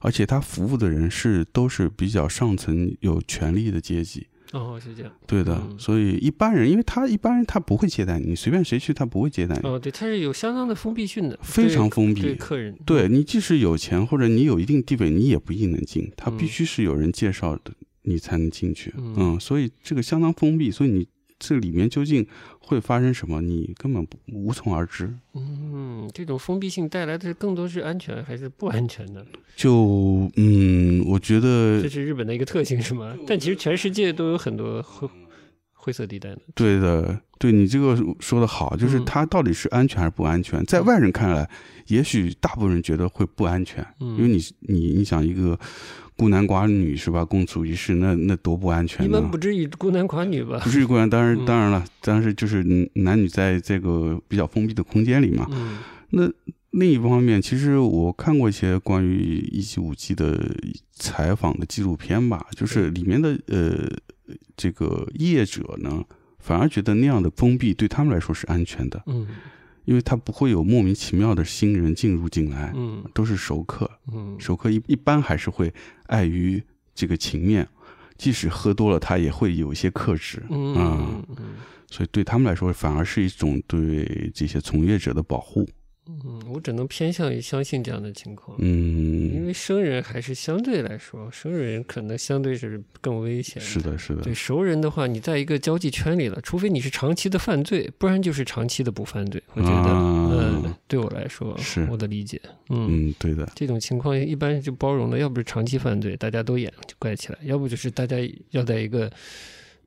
[0.00, 4.26] 而且他服务的人是都是比较上层有权力的阶级。
[4.52, 5.10] 哦，是这样。
[5.26, 12.20] 对的，嗯所以一般人，因为他一般人他不会接待你，你随便谁去他不会接待你，哦，对，他是有相当的封闭性的，非常封闭。
[12.20, 12.76] 对客人。
[12.84, 18.92] 对你即使有钱或者你有一定地位，你也不一定能进，他嗯必须是有人介绍的，你才能进去。
[18.98, 21.08] 嗯嗯，所以这个相当封闭，所以你
[21.42, 22.24] 这里面究竟
[22.60, 25.12] 会发生什么，你根本不无从而知。
[25.34, 29.26] 嗯，这种封闭性带来的更多是安全还是不安全的？
[29.56, 33.16] 就嗯，我觉得这是日本的一个特性，是吗？
[33.26, 35.08] 但其实全世界都有很多灰
[35.72, 36.38] 灰色地带的。
[36.54, 41.50] 对的，对你这个说的好，就是嗯它到底是安全还是不安全，在外人看来，
[41.88, 45.58] 也许大部分人觉得会不安全，嗯因为你你你想一个
[46.16, 49.04] 孤男寡女是吧，共处一室，那那多不安全呢？
[49.06, 50.70] 你们不至于孤男寡女吧不？
[50.70, 52.62] 至于孤男，当然嗯当然了，当然就是
[52.94, 55.46] 男女在这个比较封闭的空间里嘛。
[55.52, 55.78] 嗯
[56.10, 56.30] 那
[56.72, 60.54] 另一方面，其实我看过一些关于一七五 G 的
[60.92, 63.90] 采访的纪录片吧，就是里面的呃
[64.56, 66.02] 这个业者呢，
[66.38, 69.26] 反而觉得那样的封闭对他们来说是安全的，嗯
[69.84, 73.02] 因为他不会有莫名其妙的新人进入进来，嗯。
[73.12, 74.36] 都是熟客，嗯。
[74.38, 75.72] 熟客一一般还是会
[76.06, 76.62] 碍于
[76.94, 77.66] 这个情面，
[78.16, 81.22] 即使喝多了，他也会有一些克制，嗯。
[81.90, 85.68] 所以对他们来说，反而是一种对这些从业者的保护。
[86.08, 88.56] 嗯，我只能偏向于相信这样的情况。
[88.60, 93.62] 嗯因嗯，为生人还是相对来说，生人可能相对是更危险。
[93.62, 99.42] 是的，是的对，熟人的话，你在一个交际圈里了，除非你是长期的犯罪，不然就是长期的不犯罪。
[99.54, 108.16] 我觉得，啊嗯，对我来说，是我的理解，嗯，嗯，对的，这种情况一般就包容的，要不是长期犯罪，大家都演就怪起来，要不就是大家
[108.50, 109.10] 要在一个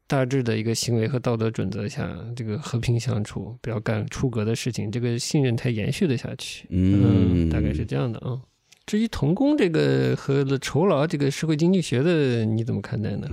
[0.07, 6.67] 大致的一个行为和道德准则下，这个和平相处，不要干出格的事情，这个信任才延续的下去。
[6.69, 8.39] 嗯，大概是这样的啊。
[8.85, 13.27] 至于童工这个和酬劳这个社会经济学的，你怎么看待呢？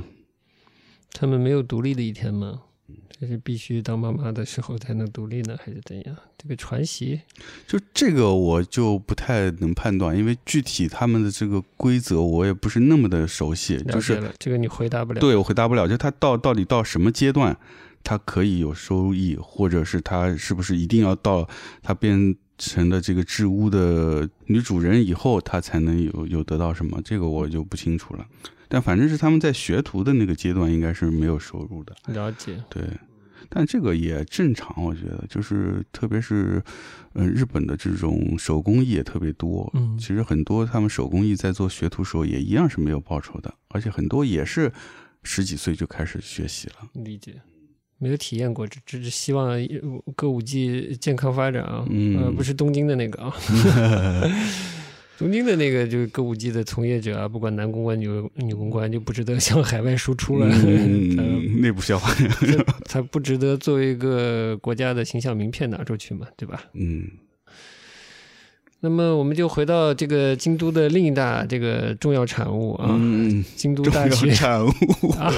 [1.13, 2.63] 他们没有独立的一天吗？
[3.09, 6.17] 这是必须当妈妈的时候才能独立呢，还是怎样？
[6.37, 7.21] 这个传习，
[7.69, 15.21] 就这个我就不太能判断，因为具体他们的这个规则我也不是那么的熟悉，了就是这个你回答不了。
[15.21, 17.57] 对我回答不了，就他到到底到什么阶段，
[18.03, 21.49] 他可以有收益，或者是他是不是一定要到
[21.81, 27.01] 他变成了这个治污的女主人以后，他才能有有得到什么？
[27.05, 28.27] 这个我就不清楚了。
[28.73, 31.95] 但反正是他们在学徒的那个阶段，应该是没有收入的。
[32.07, 32.57] 了解。
[32.71, 32.83] 对，
[33.51, 36.63] 但这个也正常，我觉得，就是特别是，
[37.13, 39.71] 嗯，日本的这种手工艺也特别多。
[39.75, 44.73] 嗯，其实很多他们手工艺在做学徒时候也一样是没有报酬的，而且很多也是
[45.23, 46.77] 十几岁就开始学习了。
[46.95, 47.43] 理解，
[47.99, 49.59] 没有体验过，只只是希望
[50.17, 51.85] 歌舞伎健康发展啊。
[51.91, 53.35] 嗯，呃，不是东京的那个啊。
[55.23, 60.49] 东京的那个就是歌舞伎的从业者啊，不管男公关、女女公关，就不值得向海外输出了。
[60.51, 62.13] 嗯，内部消化，
[62.87, 66.65] 他不值得作为一个国家的形象名片拿出去嘛，对吧？
[66.75, 67.05] 嗯。
[68.81, 72.99] 那么我们就回到这个京都的另一大这个重要产物啊，
[73.55, 74.71] 京都大学产物
[75.13, 75.31] 啊，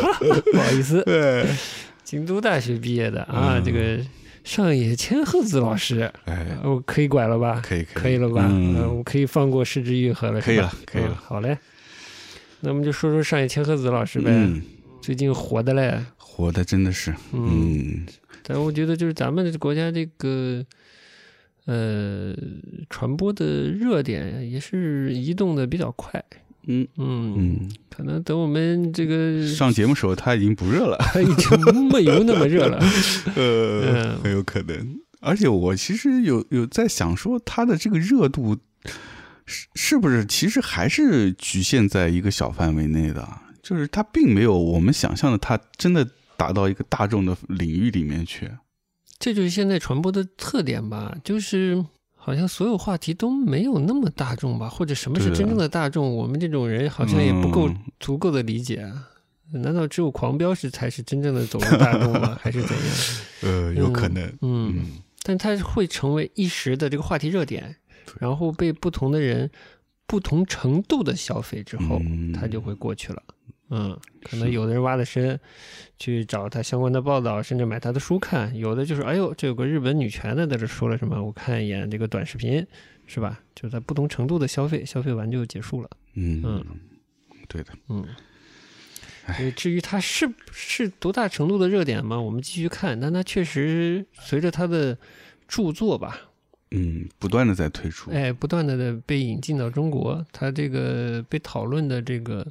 [0.50, 1.46] 不好意思，对，
[2.02, 3.98] 京都大学毕业的啊，这个。
[4.44, 7.60] 上野千鹤子老师，哎，我可以拐了吧？
[7.64, 8.46] 可以，可以了吧？
[8.48, 11.14] 嗯，我可以放过失之愈合了，可以了，可以了。
[11.14, 11.58] 好嘞，
[12.60, 14.30] 那我们就说说上野千鹤子老师呗。
[15.00, 18.06] 最近火的嘞，火的真的是，嗯。
[18.42, 20.62] 但我觉得就是咱们国家这个，
[21.64, 22.34] 呃，
[22.90, 26.22] 传播的热点也是移动的比较快。
[26.66, 32.78] 嗯嗯嗯，可能等我们这个上节目时候，它已经不热了，它已经没有那么热了，
[33.36, 34.98] 呃，很有可能。
[35.20, 38.58] 而且我其实有有在想说，它的这个热度
[39.46, 43.26] 是是不是其实还是局限在一个小范围内的，
[43.62, 48.50] 就是它并没有我们想象的，它真的达到一个大众的领域里面去。
[49.18, 51.84] 这就是现在传播的特点吧，就是。
[52.24, 54.66] 好像所有话题都没有那么大众吧？
[54.66, 56.16] 或者什么是真正的大众？
[56.16, 57.68] 我们这种人好像也不够
[58.00, 59.10] 足够的理解啊！
[59.52, 62.34] 难道只有狂飙是才是真正的走入大众吗？
[62.40, 62.86] 还是怎样？
[63.44, 64.32] 呃，有可能。
[64.40, 64.86] 嗯，
[65.22, 67.76] 但它会成为一时的这个话题热点，
[68.18, 69.50] 然后被不同的人
[70.06, 72.00] 不同程度的消费之后，
[72.32, 73.22] 它就会过去了。
[73.76, 75.36] 嗯，可能有的人挖的深，
[75.98, 82.64] 去找他相关的报道，甚至买他的书看；有的就是，哎呦，这有个日本女权的在这说了什么，我看一眼这个短视频，
[83.04, 83.40] 是吧？
[83.52, 85.90] 就在不同程度的消费，消费完就结束了。
[86.12, 86.64] 嗯嗯，
[87.48, 87.72] 对的。
[87.88, 88.06] 嗯，
[89.56, 93.00] 至于他是是多大程度的热点嘛，我们继续看。
[93.00, 94.96] 但他确实随着他的
[95.48, 96.20] 著作吧，
[96.70, 102.46] 嗯，不断的在推出，哎，不断的被引进到中国，他这个被讨论的这个。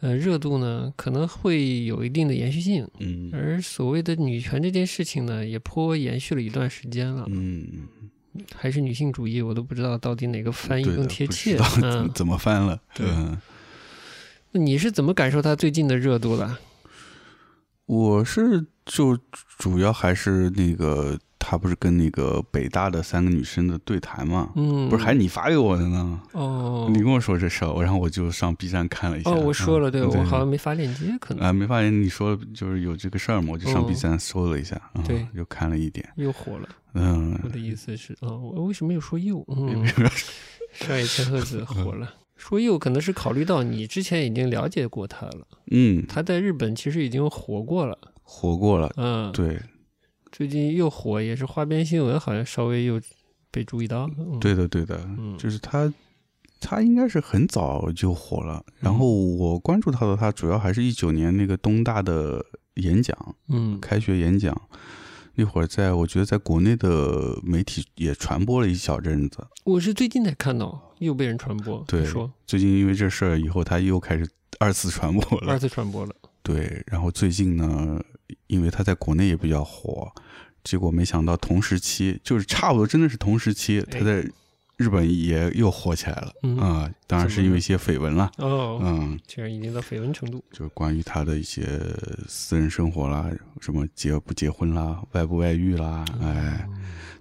[0.00, 7.86] 呃，热度呢可能会有一定的延续性，嗯，而所谓的女权这件事情呢，也颇延续了一段时间了，嗯，
[8.54, 12.80] 还是女性主义，我都不知道到底哪个翻译更贴切，嗯，怎么翻了？
[12.94, 13.06] 对，
[14.52, 16.56] 那你是怎么感受它最近的热度的？
[17.86, 19.18] 我是就
[19.58, 21.18] 主要还是那个。
[21.50, 24.52] 他不是跟那个北大的三个女生的对谈嘛？
[24.54, 26.20] 嗯，不是还你发给我的呢？
[26.30, 29.32] 哦，你跟我说这事儿，然后我就上 B 站看了一下。
[29.32, 36.68] 哦，我说了，对我好像没发链接，可能啊，没发现你说就是有这个事儿嘛，我就上 B 站搜了一下，对，又看了一点，又火了。
[36.94, 39.44] 嗯，我的意思是，哦，我为什么又说又？
[39.48, 39.84] 嗯，
[40.72, 45.48] 上野千鹤子火了，说又可能是考虑到你之前已经了解过他了。
[45.72, 48.92] 嗯，他在日本其实已经火过了，火过了。
[48.96, 49.58] 嗯，对。
[50.32, 53.00] 最近又火，也是花边新闻，好像稍微又
[53.50, 54.14] 被注意到了。
[54.40, 55.04] 对的，对的，
[55.38, 55.92] 就是他，
[56.60, 58.64] 他应该是很早就火了。
[58.78, 64.58] 然后我关注他的，他主要还是一九年那个东大的演讲，嗯，开学演讲
[65.34, 69.46] 那会儿，在我觉得在国内的媒体也传播了一小阵子。
[69.64, 74.28] 我是最近才看到又被人传播，对，说最近因为这事儿以后，他又开始
[74.58, 76.14] 二次传播了，二次传播了。
[76.52, 78.00] 对，然后最近呢。
[78.46, 80.08] 因为他在国内也比较火，
[80.62, 84.24] 结果没想到同时期就是差不多，真的是同时期，他在
[84.76, 86.32] 日本也又火起来了
[86.62, 86.88] 啊！
[87.08, 91.66] 当然是因为一些绯闻了哦，嗯，竟然已经到绯闻程度，就是关于他的一些
[92.28, 93.28] 私人生活啦，
[93.60, 96.68] 什么结不结婚啦，外不外遇啦，哎，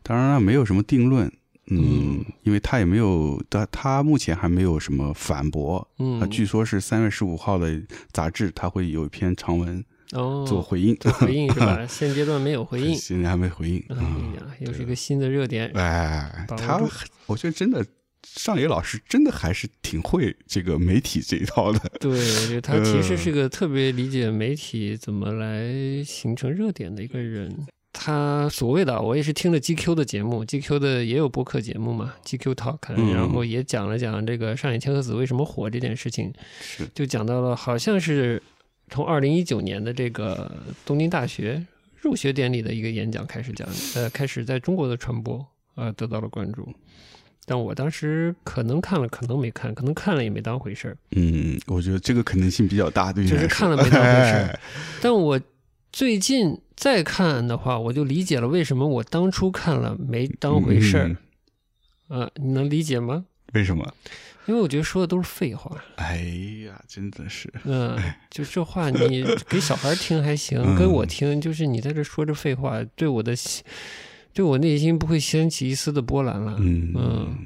[0.03, 1.31] 当然了，没有什么定论，
[1.69, 9.83] 嗯，因为他也没有，他他目前还没有什么反驳，嗯，据说是三月十五号的杂志，他会有一篇长文。
[10.13, 11.85] 哦，做回应，做回应是吧？
[11.85, 13.77] 现阶段没有回应，现在还没回应。
[13.89, 13.95] 哎
[14.37, 15.69] 呀，又是一个新的热点。
[15.75, 16.81] 哎，他，
[17.27, 17.85] 我觉得真的，
[18.23, 21.79] 上野老师真的还是挺会这个媒体这一套的。
[22.01, 27.67] 对，我觉得他其实是个特别理解媒体怎么来形成热点的一个人。
[28.01, 38.41] 他所谓的，我也是听了 GQ 的节目，GQ 的也有播客节目嘛，GQ Talk，然后也讲了讲这个上野千鹤子为什么火这件事情，是就讲到了好像是。
[38.91, 40.51] 从二零一九年的这个
[40.83, 41.63] 东京大学
[41.99, 45.45] 入学典礼的一个演讲开始讲，呃，开始在中国的传播，
[45.75, 46.67] 呃，得到了关注。
[47.45, 50.97] 但我当时可能看了，可能没看，可能看了也没当回事儿。
[51.11, 54.59] 嗯，我觉得这个可能性比较大，对，就是看了没当回事儿。
[55.03, 55.39] 但我
[55.91, 61.17] 最近再看的话，我就理解了为什么我当初看了没当回事儿。
[62.07, 63.25] 啊，你能理解吗？
[63.53, 63.93] 为什么？
[64.45, 65.75] 因为我觉得说的都是废话。
[65.97, 66.17] 哎
[66.65, 67.51] 呀，真的是。
[67.65, 67.95] 嗯，
[68.31, 73.35] 就这话你给小孩听还行，跟我听就是你在这说着废话，对我的，
[74.33, 76.55] 对我内心不会掀起一丝的波澜了。
[76.59, 77.37] 嗯嗯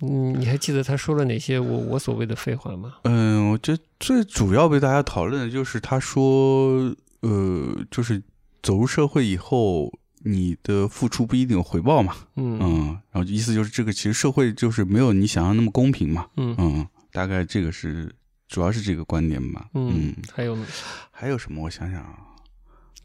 [0.00, 2.96] 嗯，你还记得他说了哪些我我所谓的废话吗？
[3.04, 6.94] 嗯，我觉得最主要被大家讨论的就是他说。
[7.22, 8.22] 呃，就是
[8.62, 9.92] 走入社会以后，
[10.24, 12.14] 你的付出不一定有回报嘛。
[12.36, 16.28] 嗯嗯，然后意思就是这个，其实社会就是没有你想象那么公平嘛。
[16.36, 18.14] 嗯嗯，大概这个是
[18.48, 19.68] 主要是这个观点吧。
[19.74, 20.66] 嗯，还有呢？
[21.10, 21.64] 还有什么？
[21.64, 22.18] 我想想啊，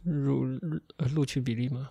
[0.04, 0.46] 录
[1.14, 1.90] 录取比例吗？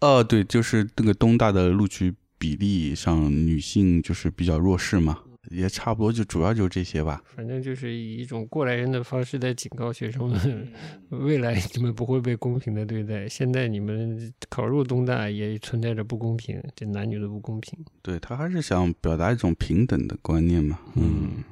[0.00, 5.18] 哦，对，就是那个东大的录取比例上，女性就是比较弱势嘛。
[5.50, 7.22] 也差不多，就主要就这些吧。
[7.24, 10.68] 反正就是以一种过来人的方式在警告学生们：
[11.10, 13.28] 未来你们不会被公平的对待。
[13.28, 17.78] 现在你们考入东大也存在着不公平，这男女的不公平。
[18.02, 20.78] 对他还是想表达一种平等的观念嘛。
[20.94, 21.44] 嗯。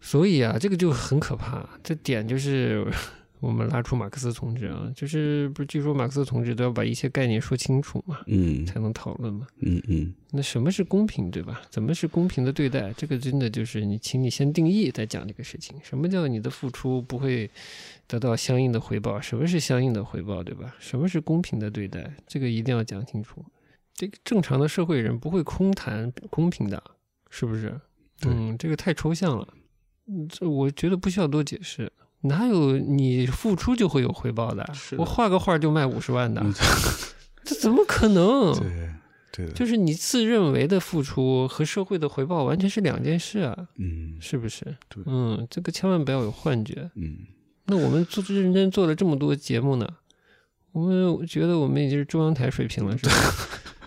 [0.00, 1.68] 所以啊，这个就很可怕。
[1.82, 2.86] 这点就是。
[3.40, 10.12] 我们拉出马克思同志啊，就是不是据说马克思同志都要把一些概念说清楚嘛，嗯，才能讨论嘛，嗯嗯。
[10.30, 11.62] 那什么是公平，对吧？
[11.70, 12.92] 怎么是公平的对待？
[12.94, 15.76] 这个真的就是你，请你先定义再讲这个事情。
[15.82, 17.48] 什么叫你的付出不会
[18.06, 19.20] 得到相应的回报？
[19.20, 20.74] 什么是相应的回报，对吧？
[20.78, 22.12] 什么是公平的对待？
[22.26, 23.44] 这个一定要讲清楚。
[23.94, 26.82] 这个正常的社会人不会空谈公平的，
[27.30, 27.80] 是不是？
[28.26, 29.48] 嗯，这个太抽象了，
[30.28, 31.90] 这我觉得不需要多解释。
[32.22, 34.66] 哪有你付出就会有回报的？
[34.96, 36.44] 我画个画就卖五十万的，
[37.44, 38.52] 这怎么可能？
[38.58, 43.56] 对对，就是你自认为的付出和社会的回报完全是两件事啊。
[43.76, 44.64] 嗯，是不是？
[44.88, 46.90] 对，嗯，这个千万不要有幻觉。
[46.96, 47.18] 嗯，
[47.66, 49.86] 那我们做认真做了这么多节目呢，
[50.72, 53.12] 我们觉得我们已经是中央台水平了，是吧？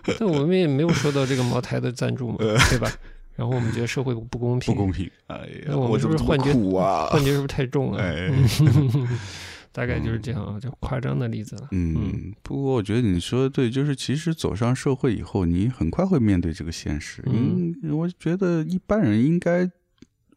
[0.17, 2.89] 但我们也没有收到这个茅台的赞助嘛，对吧？
[3.35, 5.09] 然后我们觉得社会不公平，不公平。
[5.27, 7.07] 哎呀，我们是不是幻觉啊？
[7.13, 8.01] 幻觉是不是太重了？
[8.01, 8.29] 哎，
[9.71, 11.69] 大概就是这样啊，就夸张的例子了。
[11.71, 17.23] 嗯，不过我觉得你说的对，就是其实走上社会以后，你很快会面对这个现实。
[17.25, 19.69] 嗯，我觉得一般人应该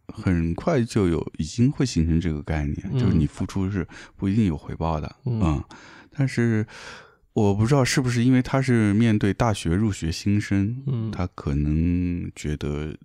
[0.09, 3.87] 很快就有已经会形成这个概念，就是你付出是
[4.17, 5.17] 不一定有回报的。
[5.25, 5.63] 嗯，
[6.17, 6.67] 但是。
[7.35, 12.97] 我不知道是不是因为他是面对大学入学新生，嗯，他可能觉得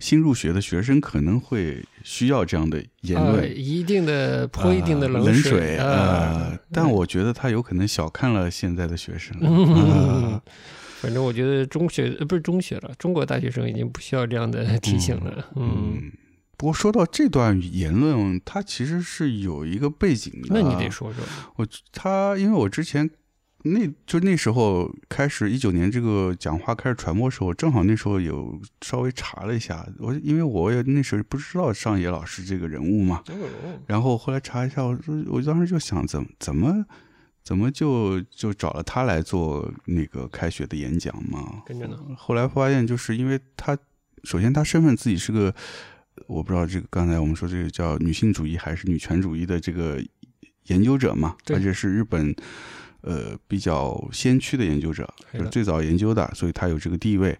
[0.00, 6.58] 新入学的学生可能会需要这样的言论，一定的泼一定的冷水啊。
[6.72, 9.38] 但我觉得他有可能小看了现在的学生。
[11.00, 15.46] 反正我觉得中学呃不是中学了，中国大学生已经不需要这样的提醒了。
[15.54, 16.10] 嗯，
[16.56, 20.48] 不过说到这段言论，他其实是有一个背景的。
[20.50, 21.22] 那你得说说。
[21.54, 23.08] 我他因为我之前。
[23.66, 33.24] 那就那时候开始，一九年这个讲话开始传播时候，正好那时候有稍微查了一下，我因为我也那时候不知道上野老师这个人物嘛，
[33.86, 36.86] 然后后来查一下，我说我当时就想，怎么怎么
[37.42, 41.62] 怎么就就找了他来做那个开学的演讲嘛？
[41.66, 41.98] 跟着呢。
[42.16, 43.76] 后来发现，就是因为他
[44.22, 45.52] 首先他身份自己是个，
[46.28, 50.00] 我不知道这个刚才我们说这个叫女性主义还是女权主义的这个
[50.66, 52.32] 研究者嘛，而且是日本。
[53.06, 57.38] 呃，比较先驱的研究者，就是最早研究的，所以他有这个地位。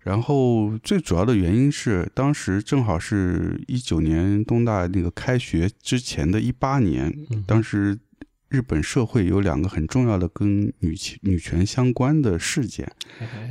[0.00, 7.14] 然后最主要的原因是，当时正好是一九年东大那个开学之前的一八年，
[7.46, 7.98] 当时
[8.48, 12.90] 日本社会有两个很重要的跟女女权相关的事件，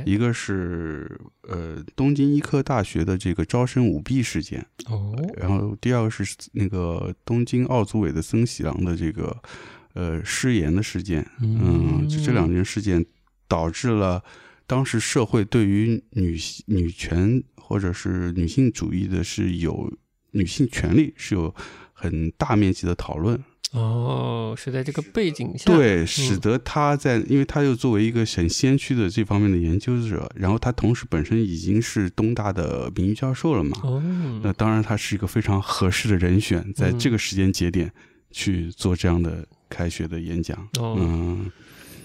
[0.04, 6.24] 一个是呃东京医科大学的这个招生舞弊事件，哦，然后第二个是
[6.54, 9.40] 那个东京奥组委的森喜朗的这个。
[9.94, 13.06] 呃，失言的事件，嗯，就这两件事件，
[13.46, 14.22] 导致了
[14.66, 16.36] 当时社会对于女
[16.66, 19.92] 女权或者是女性主义的是有
[20.32, 21.54] 女性权利是有
[21.92, 23.40] 很大面积的讨论。
[23.70, 34.02] 哦，是在这个背景下，对，使得他在，因为他又作为一个很先驱的这方面的研究者，然后他同时本身已经是东大的名誉教授了嘛，哦，
[34.42, 37.92] 那当然他是一个非常合适的人选，在这个时间节点
[38.32, 39.46] 去做这样的。
[39.74, 41.50] 开学的演讲，嗯，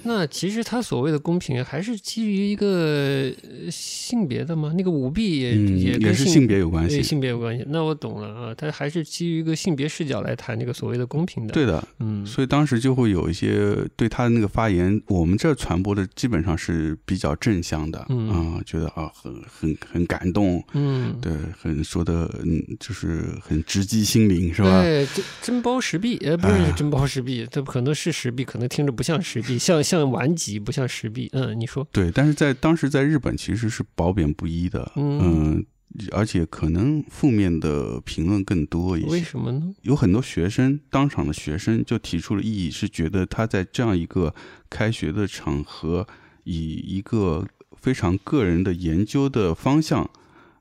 [0.04, 3.32] 那其实他所谓的公平，还是基于一个
[3.70, 4.74] 性别的吗？
[4.78, 7.66] 那个舞弊也也也是性别有关系，性别有关系。
[7.68, 11.54] 那我懂了啊，他还是基于一个性别视角来谈这个所谓的公平的。
[11.54, 24.82] 对的，嗯，所以当时就会有一些对他的那个发言，我们这传播的基本上是比较正向的，嗯，觉得啊很很很感动，嗯，对，很说的嗯就是很直击心灵，是吧？
[24.82, 31.28] 对，真真包实币，呃，不是真包实币，这可能是实币，可能听着不像实币，像像顽疾，不像石壁。
[31.34, 35.66] 嗯，你说对，但是在当时在日本其实是褒贬不一的，嗯，
[36.12, 39.08] 而且可能负面的评论更多一些。
[39.08, 39.74] 为什么呢？
[39.82, 44.36] 有很多学生当场的学生就提出了异议，是觉得他在这样一个
[44.70, 46.06] 开学的场合，
[46.44, 50.08] 以一个非常个人的研究的方向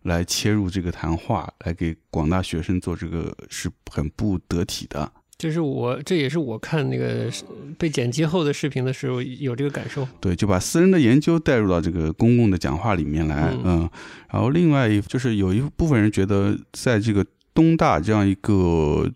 [0.03, 5.13] 来切入这个谈话，来给广大学生做这个是很不得体的。
[5.39, 7.31] 这是我，这也是我看那个
[7.79, 10.07] 被剪辑后的视频的时候有这个感受。
[10.21, 13.89] 对，就把私人的研究带入到这个公共的讲话里面来，嗯，
[14.33, 17.25] 然后另外一就是有一部分人觉得，在这个
[17.55, 19.09] 东大这样一个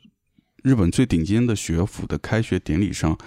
[0.62, 3.18] 日本最顶尖的学府的开学典礼上，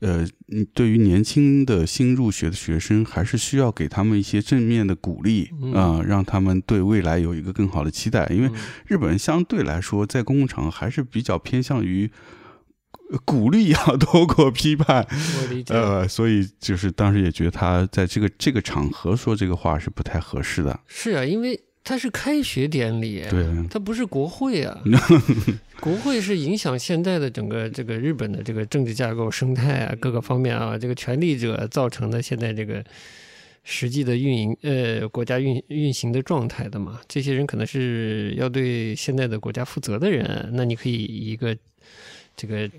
[0.00, 0.26] 呃，
[0.74, 8.26] 对于年轻的新入学的学生，还是需要给他们一些正面的鼓励啊，让他们对未来有一个更好的期待。
[8.30, 8.50] 因为
[8.86, 12.10] 日本人相对来说，在公共场合还是比较偏向于。
[13.24, 15.74] 鼓励要多过批判，我理解。
[15.74, 20.78] 呃，所以就是当时也觉得他在这个这个场合说这个话是不太合适的。
[20.86, 24.82] 是啊，因为他是开学典礼，对，他不是国会啊。
[25.80, 32.84] 国会是影响现在的整个这个日本的这个政治架构、生态啊各个方面啊，这个权力者造成的现在这个
[33.64, 37.00] 实际的运营呃国家运运行的状态的嘛。
[37.08, 41.56] 这些人可能是要对现在的国家负责的人，那你可以一个
[42.36, 42.70] 这个。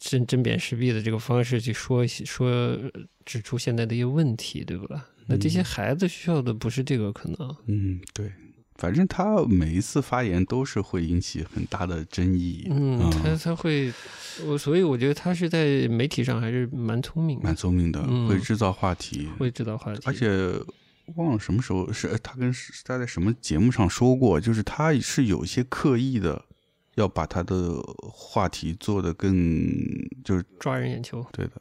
[0.00, 2.78] 针针砭时弊的这个方式去说说
[3.24, 5.02] 指出现在的一些问题，对不啦？
[5.26, 7.56] 那这些孩子需要的不是这个可能。
[7.68, 8.30] 嗯，对，
[8.78, 12.66] 反正他每一次发言都是会引起很大的争议。
[12.70, 13.92] 嗯，他他会，
[14.46, 20.00] 我所以我觉得他是在媒体上还是蛮聪明，蛮聪明的，会制造话题，会制造话题。
[20.06, 20.28] 而且
[21.16, 22.50] 忘了什么时候是他跟
[22.84, 26.46] 他在什么节目上说过，就是他是有一些刻意的。
[26.94, 29.32] 要把他的话题做得更
[30.24, 31.24] 就是抓人眼球。
[31.30, 31.52] 对的，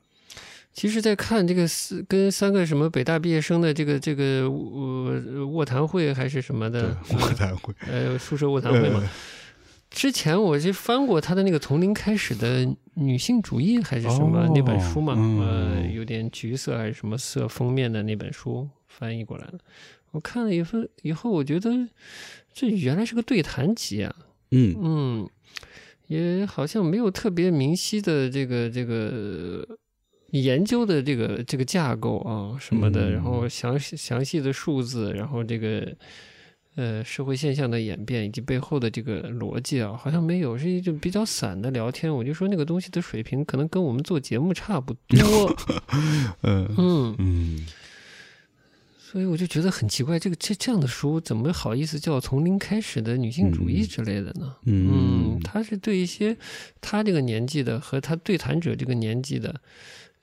[0.77, 9.03] 其实，在看这个四跟三个什么北大毕业生的这个这个卧卧谈会还是什么的卧谈会， 呃，宿舍卧谈会嘛。
[9.89, 19.53] 之前我是翻过他的那个从零开始的女性主义还是什么那本书嘛，呃，有点橘色还是什么色封面的那本书翻译过来了。
[20.11, 21.71] 我看了一份以后，我觉得
[22.53, 24.15] 这原来是个对谈集啊。
[24.51, 25.29] 嗯嗯，
[26.05, 29.67] 也好像没有特别明晰的这个这个
[30.31, 35.95] 研究的这个这个架构啊什么的，然后详细详细的数字，然后这个
[36.75, 42.13] 呃社会现象的演变以及背后的这个逻辑啊，好像没有，是一种比较散的聊天。
[42.13, 45.55] 我就说那个东西的水平可能跟我们做节目差不多。
[46.43, 47.65] 嗯嗯嗯。
[49.09, 54.53] 所以我就觉得很奇怪，这个这这样的书怎么好意思叫从零开始的女性主义之类的呢？
[54.65, 56.35] 嗯，他是对一些
[56.81, 59.61] 他这个年纪的和他对谈者这个年纪的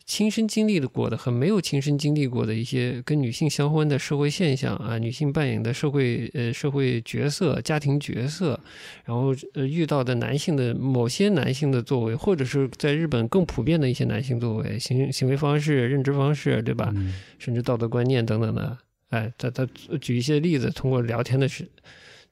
[0.07, 8.61] 亲身经历的过的和没有亲身经历过的一些跟女性相关的社会现象啊，女性扮演的社会呃社会角色、家庭角色，
[9.05, 16.95] 然后呃遇到的男性的某些男性的作为，或者是在日本更普遍的一些男性作为、行行为方式、认知方式，对吧？
[17.39, 18.77] 甚至道德观念等等的。
[19.09, 19.67] 哎，他他
[20.01, 21.67] 举一些例子，通过聊天的是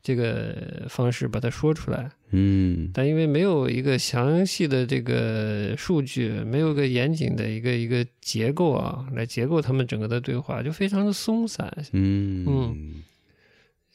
[0.03, 2.11] 这个方式把它说出来。
[2.33, 11.71] 嗯，但因为没有一个详细的这个数据，没有个严谨的一个一个结构啊，来结构他们整个的对话，就非常的松散。
[11.93, 13.03] 嗯嗯，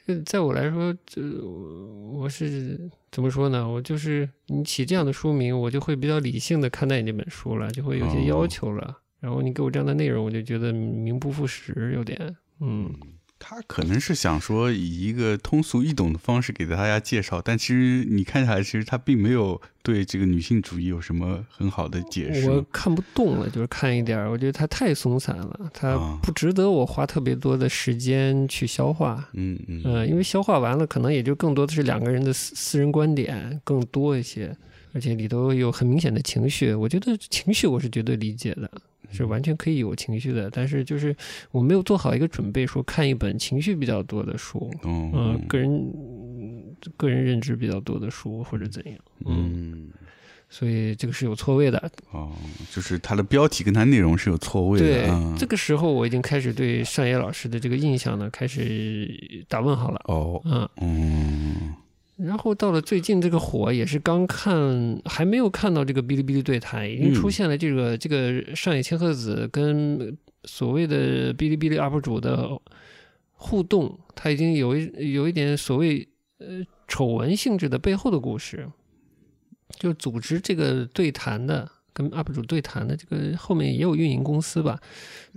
[0.05, 1.21] 这在我来说，这
[2.13, 3.67] 我是怎么说呢？
[3.67, 8.99] 我就是你起这样的书名，我就会比较理性的看待你这本书了，就会有些要求了。
[9.19, 12.35] 然后你给我这样的内容，我就觉得名不副实，有点。
[12.59, 12.93] 嗯，
[13.39, 22.49] 他可能是想说以一个通俗易懂的方式给大家介绍，但其实你看下来，其实他并没有对这个女性主义有什么很好的解释。
[22.49, 29.29] 我看不动了，就是看一点，我觉得他太松散了，他不值得我花特别多的时间去消化。
[29.33, 34.55] 嗯嗯，呃，因为消化完了，可能也就更多的是两个人的私私人观点更多一些，
[34.93, 36.73] 而且里头有很明显的情绪。
[36.73, 38.69] 我觉得情绪我是绝对理解的。
[39.09, 41.15] 是完全可以有情绪的，但是就是
[41.51, 45.93] 我没有做好一个准备，说看一本情绪比较多的书，嗯，个人
[46.95, 48.95] 个人认知比较多的书或者怎样，
[49.25, 49.89] 嗯，
[50.49, 51.91] 所以这个是有错位的。
[52.11, 52.31] 哦，
[52.71, 54.85] 就是它的标题跟它内容是有错位的。
[54.85, 60.01] 对，嗯、这个时候我已经开始对单野老师的这个印象呢开始打问号了。
[60.05, 61.73] 哦，嗯嗯
[62.17, 72.49] 然后到了最近这个火也是刚看，还没有看到这个哔哩哔哩对谈，已经出现了这个、这个上野千鹤子跟所谓的哔哩哔哩 UP 主的
[73.33, 76.07] 互动，他已经有一有一点所谓
[76.39, 78.67] 呃丑闻性质的背后的故事，
[79.77, 81.69] 就组织这个对谈的。
[81.97, 84.79] 跟 UP 主对谈的这个后面也有运营公司吧？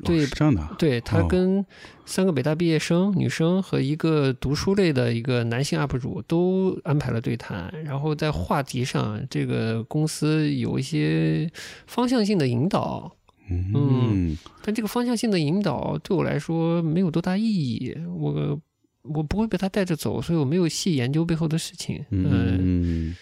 [0.04, 0.76] 对，哦这样的啊。
[0.78, 1.64] 对他哦跟
[2.04, 11.50] 三个北大毕业生、女生和一个读书类的一个男性 UP 主都安排了对谈，然后在话题上，这个公司有一些
[11.86, 13.10] 方向性的引导，
[13.48, 18.60] 嗯但这个方向性的引导对我来说没有多大意义，我
[19.02, 22.04] 我不会被他带着走，所以我没有细研究背后的事情。
[22.10, 23.16] 嗯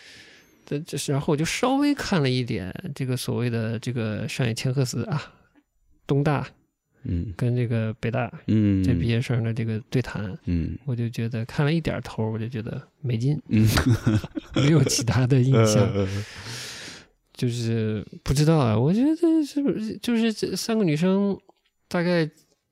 [0.69, 5.33] 这这是，然后我就稍微看了一点这个所谓的这个上野千鹤子啊，
[6.07, 6.47] 东大
[7.05, 7.33] 嗯。
[7.35, 10.77] 跟这个北大嗯，这毕业生的这个对谈，嗯。
[10.85, 13.67] 我就觉得看了一点头，我就觉得没劲，嗯，
[14.55, 16.07] 没有其他的印象，呃
[17.33, 18.77] 就是不知道啊。
[18.77, 19.17] 我觉得
[19.47, 21.39] 是不是就是这三个女生
[21.87, 22.29] 大概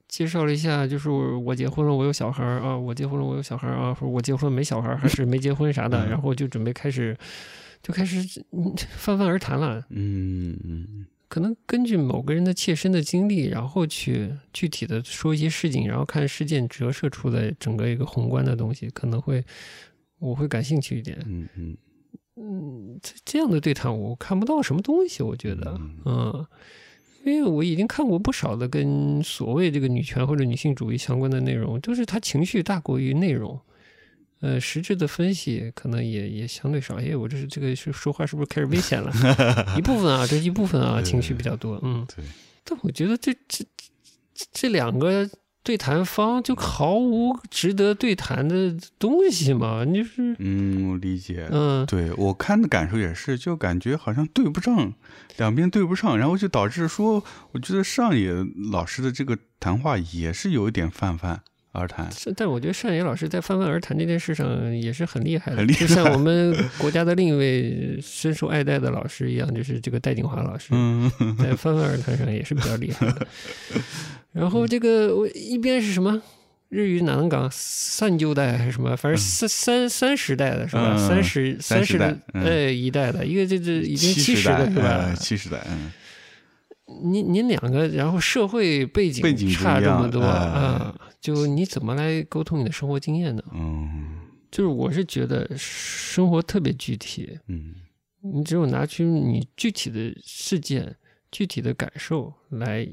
[0.06, 6.10] 介绍了一下，就是我结婚了，我有小孩儿啊，我结婚了，我有小孩儿啊，或者我结婚没小孩儿，还是没结婚啥的，嗯。
[6.10, 7.16] 然后就准备开始
[7.86, 9.86] 就开始嗯 泛泛而谈了。
[9.90, 19.44] 嗯嗯可能根据某个人的切身的经历，然后去具体的说一些事情，然后看事件折射出来整个一个宏观的东西，可能会
[20.18, 21.16] 我会感兴趣一点。
[21.26, 21.76] 嗯嗯
[22.36, 26.46] 嗯，这这样的对谈我看不到什么东西，我觉得，嗯嗯，
[27.24, 33.60] 因为我已经看过不少的跟所谓这个女权或者女性主义相关的内容，就是他情绪大过于内容。
[34.40, 36.96] 呃，实质的分析可能也也相对少。
[36.96, 39.10] 哎，我这是这个是说话是不是开始危险了？
[39.76, 41.80] 一部分啊，这一部分啊，情绪比较多。
[41.82, 42.24] 嗯，对，
[42.64, 43.64] 但我觉得这这
[44.34, 45.28] 这这两个
[45.62, 51.48] 对谈方就毫无值得对谈的东西嘛，你就是嗯，我理解。
[51.50, 54.92] 嗯对我看的感受也是，就感觉好像对不上，
[55.38, 58.32] 两边对不上，然后就导致说，我觉得上野
[58.70, 61.42] 老师的这个谈话也是有一点泛泛
[61.76, 62.08] 而谈。
[62.36, 73.26] 但我觉得单野老师在泛泛而谈这件事上也是很厉害的，很厉就像我们国家的另一位深受爱戴的老师一样，就是这个戴锦华老师，嗯 在泛泛而谈上也是比较厉害的。
[74.32, 76.20] 然后这个我一边是什么？
[76.68, 78.96] 日语哪能讲三九代还是什么？
[78.96, 80.94] 反正三三三十代的是吧？
[80.96, 85.14] 嗯三十三十十代嗯呃一代的，一个这这已经七十代了是吧呃？
[85.14, 85.92] 七十代，嗯
[87.04, 90.94] 您您两个，然后社会背景差这么多哎啊，
[91.26, 93.42] 就你怎么来沟通你的生活经验呢？
[93.52, 97.74] 嗯就是我是觉得生活特别具体，嗯
[98.20, 100.94] 你只有拿出你具体的事件、
[101.32, 102.88] 具体的感受来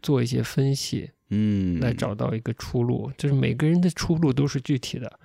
[0.00, 3.10] 做一些分析，嗯，来找到一个出路。
[3.18, 5.18] 就是每个人的出路都是具体的，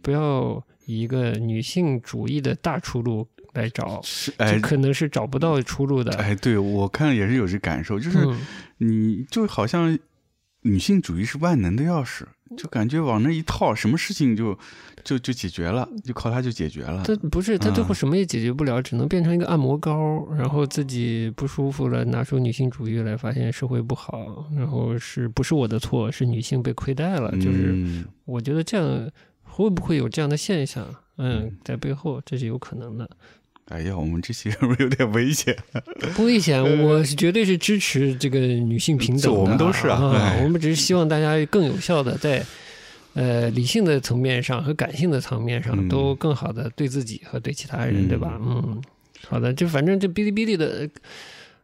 [0.00, 6.10] 不要以一个女性主义的大出路来找，是哎这可能是找不到出路的。
[6.16, 8.40] 哎，对我看也是有这感受，就是嗯
[8.78, 9.96] 你就好像
[10.62, 12.24] 女性主义是万能的钥匙，
[12.56, 14.56] 就感觉往那一套，什么事情就
[15.04, 17.02] 就就解决了，就靠它就解决了。
[17.04, 28.04] 它不是，它最后嗯什么也解决不了，只能变成一个按摩膏，然后自己不舒服了，拿出女性主义来，发现社会不好，然后是不是我的错，是女性被亏待了，就是嗯。
[28.24, 29.10] 我觉得这样
[29.42, 30.86] 会不会有这样的现象？
[31.18, 33.08] 嗯嗯，在背后这是有可能的，
[33.68, 35.56] 哎呀，我们这期是不是有点危险？
[36.14, 42.44] 不危险，我是绝对是支持这个女性平等的，这我们都是啊哎我们只是希望大家更有效的在。
[43.14, 48.40] 呃，理性的层面上和感性的层面上嗯都更好的对自己和对其他人，嗯对吧？
[48.40, 48.80] 嗯，
[49.28, 50.88] 好的，就反正这哔哩哔哩的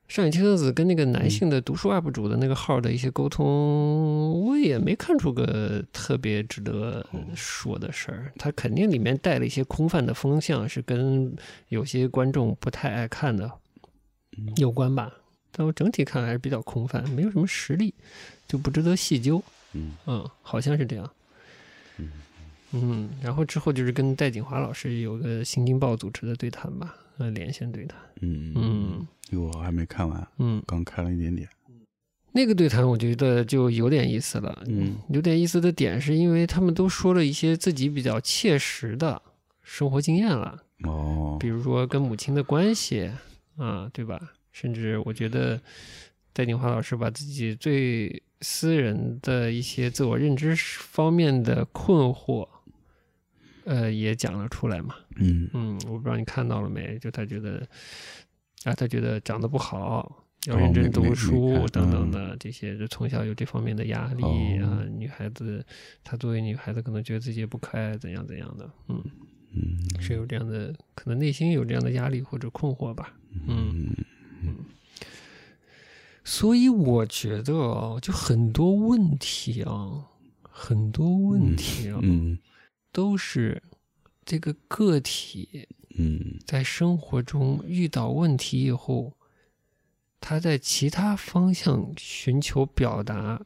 [0.08, 7.06] 上野千鹤子跟那个嗯男性的读书 UP 主的那个号的一些沟通，我也没看出个特别值得
[7.36, 8.32] 说的事儿。
[8.38, 11.36] 他肯定里面带了一些空泛的风向，是跟
[11.68, 13.50] 有些观众不太爱看的
[14.38, 15.12] 嗯有关吧。
[15.52, 17.94] 但我整体看还是比较空泛，没有什么实力，
[18.46, 19.42] 就不值得细究。
[19.74, 21.10] 嗯嗯，好像是这样。
[21.98, 22.12] 嗯
[22.72, 27.98] 嗯，然后之后就是跟戴锦华老师有个新京报组织的对谈吧，呃，连线对谈。
[28.20, 31.48] 嗯嗯我还没看完，嗯，刚看了一点点。
[32.32, 34.62] 那个对谈我觉得就有点意思了。
[34.66, 39.20] 嗯，有点意思的点是因为他们都说了一些自己比较切实的
[39.62, 43.10] 生活经验了，哦比，如说跟母亲的关系
[43.56, 44.20] 啊，对吧？
[44.52, 45.60] 甚至我觉得
[46.32, 52.48] 戴锦华老师把自己最私人的一些自我认知方面的困惑，
[53.68, 54.94] 呃，也讲了出来嘛。
[55.16, 56.98] 嗯嗯，我不知道你看到了没？
[56.98, 57.66] 就他觉得
[58.64, 64.22] 啊，他觉得长得不好，要认真读书等等的这些，就从小有这方面的压力
[64.62, 64.82] 啊。
[64.96, 65.64] 女孩子，
[66.02, 68.70] 她作为女孩子，可能觉得自己也不可爱，怎样怎样的。
[68.88, 69.04] 嗯
[69.52, 73.14] 嗯，是有这样的，可能内心有这样的压力或者困惑吧。
[73.46, 73.94] 嗯
[74.42, 74.56] 嗯。
[76.24, 80.04] 所以我觉得啊，就很多问题啊，
[80.42, 82.38] 很多问题啊，嗯，
[82.92, 83.62] 都是
[84.24, 89.12] 这个个体，嗯，在生活中遇到问题以后，
[90.20, 93.40] 他在其他方向寻求表达，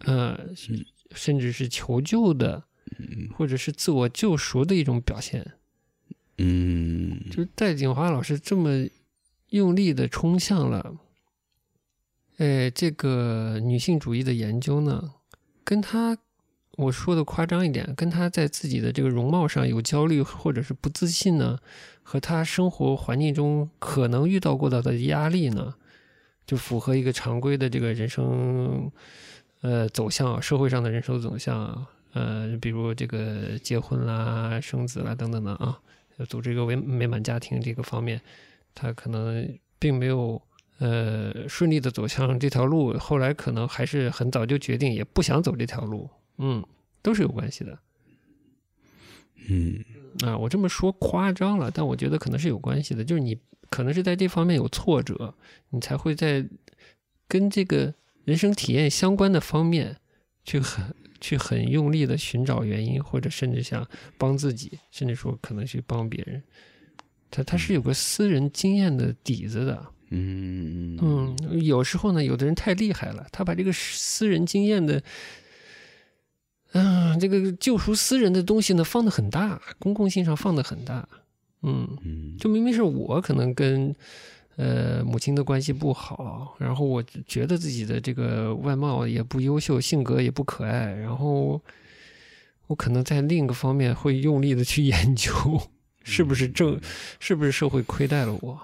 [0.00, 0.38] 呃，
[1.14, 2.64] 甚至是求救的，
[3.36, 5.54] 或者是自我救赎的一种表现。
[6.38, 8.88] 嗯，就是戴锦华老师这么
[9.50, 10.96] 用力的冲向了。
[12.38, 15.14] 哎，这个女性主义的研究呢，
[15.62, 16.18] 跟她
[16.76, 21.58] 我说的夸张一点，跟她在自己的这个容貌上有焦虑或者是不自信呢，
[22.02, 25.74] 和她生活环境中可能遇到过的的压力呢，
[26.46, 28.90] 就符合一个常规的这个人生
[29.60, 35.78] 呃走向，社会上的人生走向，呃，比如这个结婚啦、生子啦等等的啊，
[36.28, 38.20] 组织一个美美满家庭这个方面，
[38.74, 40.40] 她可能并没有。
[40.78, 46.64] 呃，顺利的走向这条路，后来可能还是很早就决定也不想走这条路，嗯，
[47.02, 47.78] 都是有关系的。
[49.48, 49.84] 嗯，
[50.24, 53.38] 啊，我这么说夸张了，但我觉得可能是有关系的，就是你
[53.70, 55.34] 可能是在这方面有挫折，
[55.70, 56.46] 你才会在
[57.26, 59.96] 跟这个人生体验相关的方面
[60.44, 66.42] 去很去很用力的寻找原因，或者甚至想帮自己，甚至说可能去帮别人，
[67.30, 69.86] 他他是有个私人经验的底子的。
[70.10, 75.02] 嗯嗯，有时候呢，有的人太厉害了，他把这个私人经验的，
[76.72, 81.08] 嗯，这个救赎私人的东西呢，放的很大，公共性上放的很大。
[81.62, 83.94] 嗯，就明明是我可能跟
[84.56, 91.60] 呃母亲的关系不好，然后我觉得自己的这个外貌也不优秀，性格也不可爱，然后
[92.66, 95.30] 我可能在另一个方面会用力的去 研究。
[96.04, 96.80] 是不是正？
[97.20, 98.58] 是不是社会亏待了我？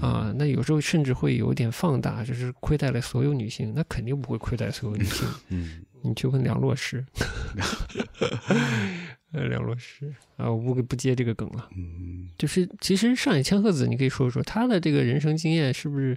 [0.00, 3.72] 啊，那有时候甚至会有点放大，就是亏待了所有女性。
[3.74, 5.26] 那肯定不会亏待所有女性。
[5.50, 7.04] 嗯，你去问梁洛施，
[9.32, 11.68] 呃，梁洛施啊，我不不接这个梗了。
[11.76, 16.16] 嗯，就是其实上野千鹤子，你可以说说她的这个人生经验，是不是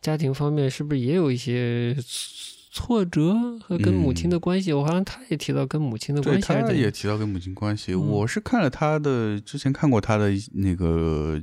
[0.00, 1.96] 家庭方面是不是也有一些？
[2.76, 6.48] 挫折和跟母亲的关系，我好像他也提到跟母亲的关系。
[6.48, 7.94] 对，他也提到跟母亲关系。
[7.94, 11.40] 我是看了他的之前看过他的那个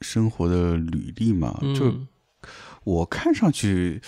[0.00, 1.92] 生活的履历嘛，就
[2.84, 4.00] 我看上去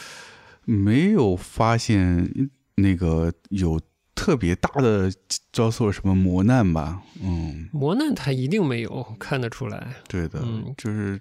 [0.64, 3.80] 没有发现那个有
[4.14, 5.12] 特别大的
[5.52, 7.02] 遭受什么磨难吧？
[7.20, 9.94] 嗯，磨难他一定没有看得出来。
[10.06, 10.44] 对的，
[10.78, 11.20] 就是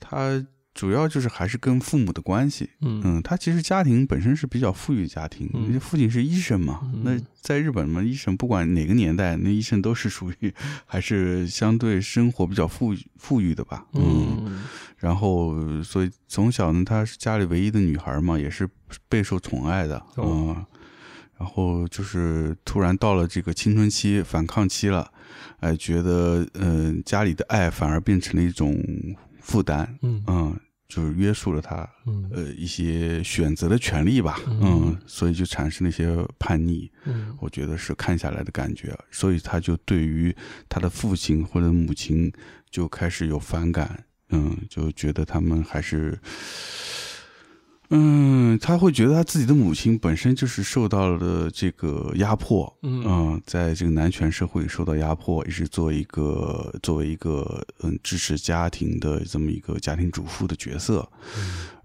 [0.00, 0.44] 他。
[0.80, 5.46] 主要就是还是跟父母的关系，嗯，他其实家庭本身是比较富裕家庭，
[5.78, 6.80] 父亲是医生嘛。
[7.04, 10.50] 那在日本嘛，医生不管哪个年代，那医生都是属于
[10.86, 14.62] 还是相对生活比较富富裕的吧，嗯。
[14.96, 18.66] 然后，所以从小呢，她是家里唯一的女孩嘛，也是
[19.06, 20.64] 备受宠爱的，嗯。
[21.36, 25.12] 然后就是突然到了这个青春期、反抗期了，
[25.58, 28.82] 哎，觉得嗯，家里的爱反而变成了一种
[29.42, 30.58] 负担，嗯。
[30.90, 31.88] 就是约束了他，
[32.32, 40.34] 呃，一些选择的权利吧，嗯，所以就产生了一些叛逆，嗯，我觉得是看下来的感觉，所以他就对于
[40.68, 42.30] 他的父亲或者母亲
[42.68, 46.18] 就开始有反感，嗯，就觉得他们还是。
[47.92, 61.08] 嗯，他会觉得他自己的母亲本身就是受到了这个压迫，嗯，在这个男权社会受到压迫，也是做一个作为一个嗯支持家庭的这么一个家庭主妇的角色，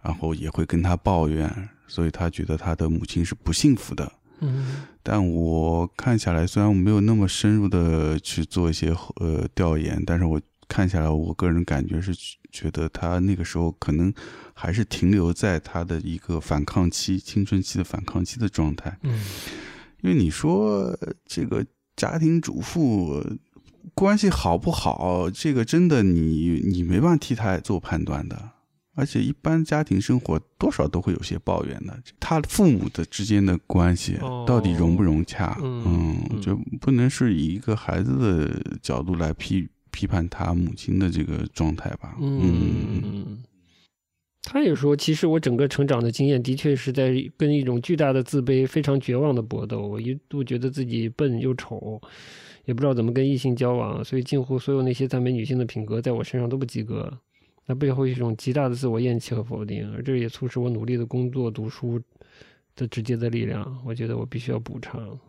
[0.03, 4.12] 然后也会跟他抱怨，所以他觉得他的母亲是不幸福的。
[4.41, 12.13] 嗯，但我看下来，虽然我没有那么深入的去做一些呃调研，但是我看下来，我个人感觉是
[12.51, 14.13] 觉得他那个时候可能。
[14.57, 18.97] 还是停留在他的一个反抗期、青春期的反抗期的状态。
[19.03, 19.20] 嗯，
[20.01, 21.63] 因为你说这个
[21.97, 23.22] 家庭主妇
[23.93, 28.51] 关系好不好，这个真的你你没办法替他做判断的。
[28.93, 32.01] 而且一般家庭生活多少都会有些抱怨的。
[32.18, 35.59] 他父母的之间的关系到底融不融洽？
[35.61, 42.18] 嗯，就不能是以一个孩子的角度来批批判他母亲的这个状态吧？
[42.20, 43.41] 嗯。
[44.43, 49.88] 他也说，其实我整个成长的经验的确是在跟一种巨大的自卑、非常绝望的搏斗。
[49.88, 52.00] 我一度觉得自己笨又丑，
[52.66, 57.12] 也不知道怎么跟异性交往，所以近乎所有那些赞美女性的品格在我身上都不及格。
[57.66, 62.00] 那背后一种极大的自我厌弃和否定，而这也促使我努力的工作、读书
[62.76, 63.82] 的直接的力量。
[63.84, 65.20] 我觉得我必须要补偿。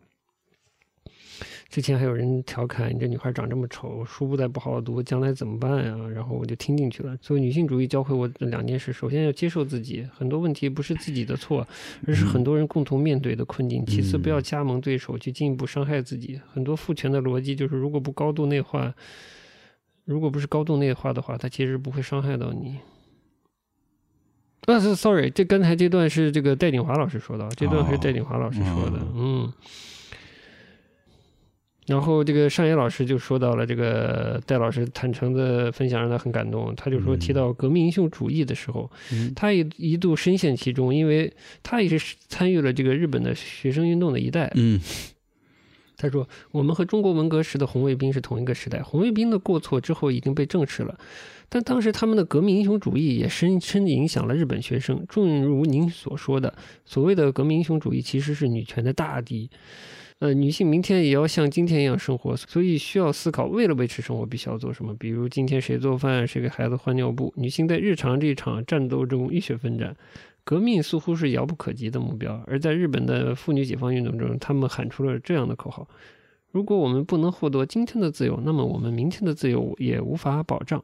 [1.69, 5.97] 之前还有人调侃你这女孩长这么丑，书不再不好好读，将来怎么办呀？
[6.15, 7.17] 然后我就听进去了。
[7.21, 11.67] 所以女性主义教会我两件事：首先要接受自己，很多问题不是自己的错，
[12.07, 16.41] 而是很多人共同面对的困境；其次，不要加盟对手，去进一步伤害自己。
[16.53, 18.95] 很多父权的逻辑就是，如果不高度内化，
[20.05, 22.79] 如果不是高度内化的话，它其实不会伤害到你。
[24.67, 29.53] 啊，是 sorry，这刚才这段是这个戴锦华老师说的，这段是戴锦华老师说的，嗯。
[31.87, 38.91] 然后这个尚野老师就说到了这个戴老师坦诚的分享让他很感动，他就说提到革命英雄主义的时候，
[39.37, 41.33] 他也一度深陷其中，因为
[41.63, 44.51] 他也是参与了这个日本的学生运动的一代。
[44.57, 44.81] 嗯，
[45.97, 50.99] 他说我们和中国文革时的红卫兵是同一个时代，红卫兵的过错之后已经被证实了，
[51.49, 55.07] 但当时他们的革命英雄主义也深深影响了日本学生。
[55.09, 56.53] 正如您所说的，
[56.85, 59.49] 所谓的革命英雄主义其实是女权的大敌。
[60.19, 64.95] 呃，女性明天也要像今天一样生活，所以需要思考，为了维持生活，必须要做什么。
[64.95, 67.35] 比如今天谁做饭，谁给孩子换尿布。
[67.37, 69.95] 女性在日常这场战斗中浴血奋战，
[70.43, 72.43] 革命似乎是遥不可及的目标。
[72.47, 75.87] 而在日本的妇女解放运动中，他们喊出了这样的口号：
[76.51, 80.83] 如果我们不能获得今天的自由，那么我们明天的自由也无法保障。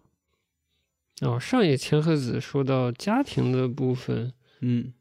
[1.22, 4.92] 哦，上野千鹤子说到家庭的部分，嗯。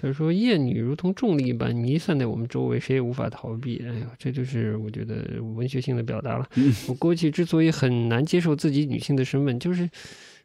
[0.00, 6.48] 他说：“厌女如同重力一般弥散在我们周围，谁也无法逃避。”哎呀，这就是我觉得文学性的表达了。
[6.88, 9.88] 我过去之所以很难接受自己女性的身份，就是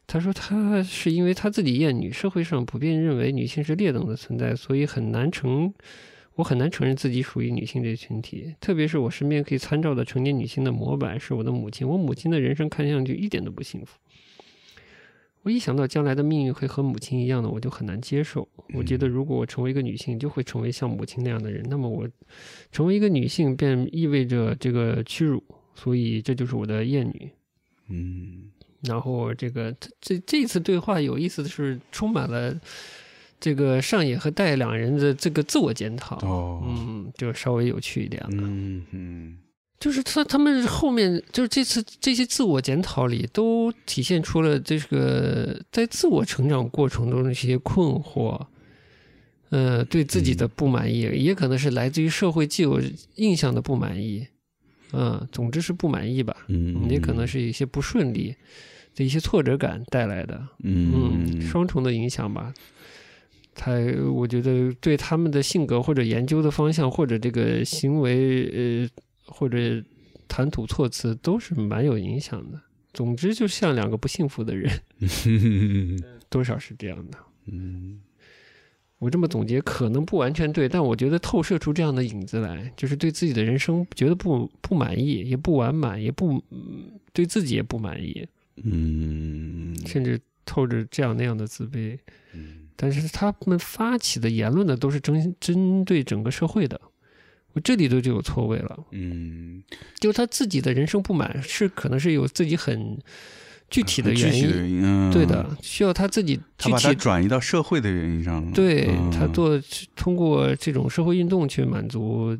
[0.06, 5.74] 他说他是因为他自己厌女，社会上普遍认为女性是劣等的存在，所以很难承
[6.36, 8.53] 我很难承认自己属于女性这群体。
[8.60, 13.97] 特别是我身边可以参照的成年女性的模板是我的母亲，我母亲的人生看上去一点都不幸福。
[15.45, 18.47] 我一想到将来的命运会和母亲一样的，我就很难接受。
[18.73, 21.63] 我觉得如果我成为一个女性，就会成为像母亲那样的人。
[21.69, 22.09] 那么我
[22.71, 25.43] 成为一个女性，便意味着这个屈辱，
[25.75, 27.29] 所以这就是我的厌女。
[27.89, 28.45] 嗯，
[28.81, 29.71] 然后这个
[30.01, 32.59] 这这次对话有意思的是，充满了
[33.39, 36.17] 这个上野和戴两人的这个自我检讨。
[36.27, 38.29] 哦，嗯，就稍微有趣一点了。
[38.31, 39.37] 嗯嗯。
[39.86, 48.47] 就是他，他们后面就是这次这些自我检讨里，都体现出了这个在自我成长过程中的一些困惑，
[49.51, 52.81] 呃，对自己的不满意，也可能是来自于社会既有
[53.17, 54.25] 印象的不满意，
[54.91, 58.36] 嗯，总之是不满意吧，嗯，也可能是一些不顺利
[58.95, 62.51] 的一些挫折感带来的，嗯，双重的影响吧。
[63.53, 63.71] 他
[64.11, 68.89] 我觉得对他们的性格或者研究的方向或者这个行为，呃。
[69.26, 69.84] 或者
[70.28, 72.61] 谈吐措辞都是蛮有影响的。
[72.93, 74.71] 总之，就像两个不幸福的人，
[76.30, 77.17] 多少是这样的。
[77.47, 77.99] 嗯，
[78.99, 86.41] 我这么总结可能不完全对，但我觉得透射出这样的影子来，就是对自己的人生觉得不不满意，也不完满，也不
[87.11, 88.26] 对自己也不满意。
[88.63, 91.99] 嗯，甚至透着这样那样的自卑。
[92.34, 96.80] 嗯，但是他们发起的言论呢，都是针针对整个社会的。
[97.56, 99.64] 我这里头就有错位了，嗯，
[99.97, 102.97] 就他自己的人生不满是可能是有自己很
[103.70, 109.58] 具体的原因，对的，需要他自己具体转移到社会的原因上，对他做
[109.95, 112.38] 通过这种社会运动去满足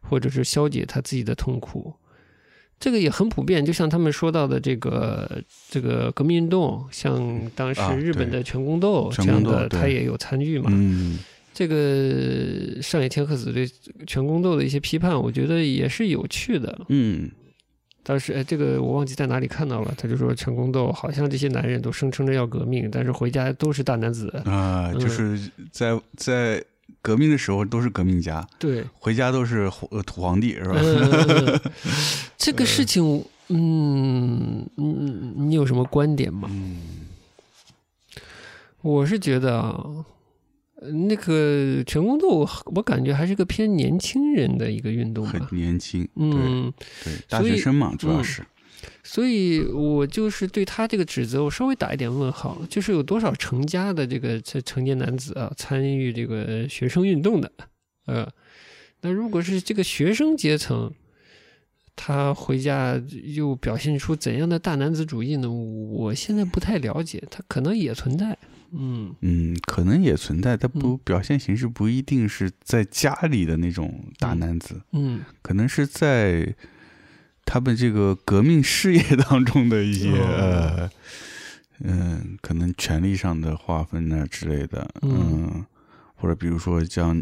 [0.00, 1.94] 或者是消解他自己的痛苦，
[2.80, 3.64] 这个也很普遍。
[3.64, 5.40] 就像他们说到的这个
[5.70, 11.20] 这个革命运动，像当时日本的全宫斗这样的，他也有参与嘛，嗯。
[11.58, 13.68] 这个上野千鹤子对
[14.06, 16.86] 全宫斗的一些批判，我觉得也是有趣的。
[16.88, 17.28] 嗯，
[18.04, 26.64] 当时哎，这个我忘记在哪里看到了，他就说全宫斗好像这些男人都声称着要革命，但是回家都是大男子啊，就是在在
[27.02, 29.68] 革命的时候都是革命家，对，回家都是
[30.06, 30.78] 土皇帝是吧？
[32.38, 33.02] 这个事情，
[33.48, 36.48] 嗯嗯，你有什么观点吗？
[36.52, 36.78] 嗯，
[38.80, 39.84] 我是觉得啊。
[40.80, 46.72] 那个全宫斗，我感觉还是个偏年轻人的一个运动吧，很年轻，嗯，
[47.04, 48.44] 对，大学生嘛，主要是，
[49.02, 57.50] 所以我就是对他这个指责，我稍微打一点问号，就是有多少成家的这个成成年男子啊，参与这个学生运动的，
[58.06, 58.28] 呃，
[59.00, 60.92] 那如果是这个学生阶层，
[61.96, 63.02] 他回家
[63.34, 65.50] 又表现出怎样的大男子主义呢？
[65.50, 68.38] 我现在不太了解，他可能也存在。
[68.72, 69.14] 嗯。
[69.20, 76.54] 嗯，可能也存在，但不表现形式不一定是在家里的那种大男子，嗯，可能是在
[77.44, 80.90] 他们这个革命事业当中的一些呃，
[81.80, 85.64] 嗯，可能权力上的划分啊之类的，嗯，
[86.14, 87.16] 或者比如说像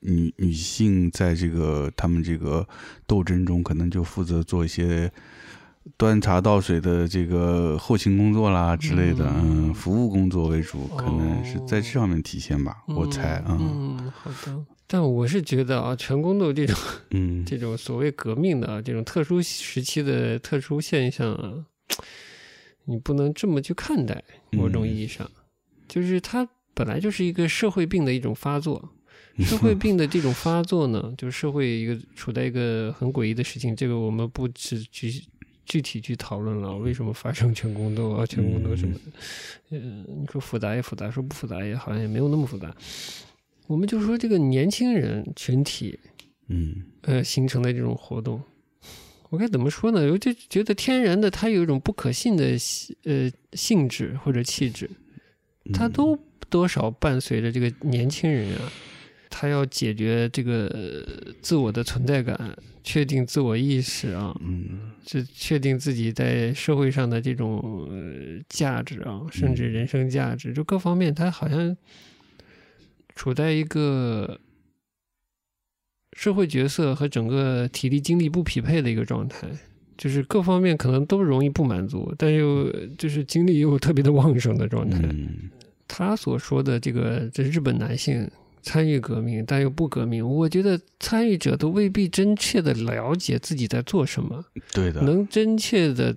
[0.00, 2.66] 女女性在这个他们这个
[3.06, 5.12] 斗争中，可能就负责做一些
[5.96, 14.64] 端茶倒水的这个后勤工作啦之类的，嗯，服务工作为主，可能是在这上面体现吧，我猜，嗯，好的。
[14.86, 16.76] 但我是觉得啊，全宫斗这种，
[17.10, 21.66] 嗯， 这种所谓革命的这种特殊时期的特殊现象啊，
[22.86, 24.24] 你不能这么去看待。
[24.52, 25.30] 某种意义上，
[25.86, 28.92] 就是它本来就是一个社会病的一种发作。
[29.44, 33.76] 社会病的这种发作呢，就是社会一个处在一个很诡异的事情。
[33.76, 35.12] 这个我们不去具
[35.68, 39.00] 具体去讨论了，为什么发生全宫斗啊，全宫斗什么的。
[39.70, 42.74] 嗯，你说复杂也复杂，说不复杂也好像也没有那么复杂。
[43.66, 45.98] 我们就说这个年轻人群体，
[46.46, 48.42] 嗯，呃，形成的这种活动，
[49.28, 50.10] 我该怎么说呢？
[50.10, 52.56] 我就觉得天然的，它有一种不可信的
[53.04, 54.88] 呃性质或者气质，
[55.74, 58.72] 它都多少伴随着这个年轻人啊，
[59.30, 60.68] 他要解决这个
[61.40, 67.88] 自我的存在感，确定自我意识啊，嗯，这确定自己在社会上的这种
[68.48, 71.76] 价值啊，甚至人生价值，就各方面，他好像。
[73.14, 74.38] 处在一个
[76.16, 79.48] 社会角色和整个体力精力不匹配的一个状态，
[79.96, 85.02] 就是各方面可能都容易不满足，但又就是精力又特别的旺盛的状态。
[85.88, 88.30] 他所说的这个，这日本男性
[88.68, 94.44] 参与革命但又不革命，我觉得参与者都未必真切的了解自己在做什么。
[94.72, 96.14] 对的，能真切的。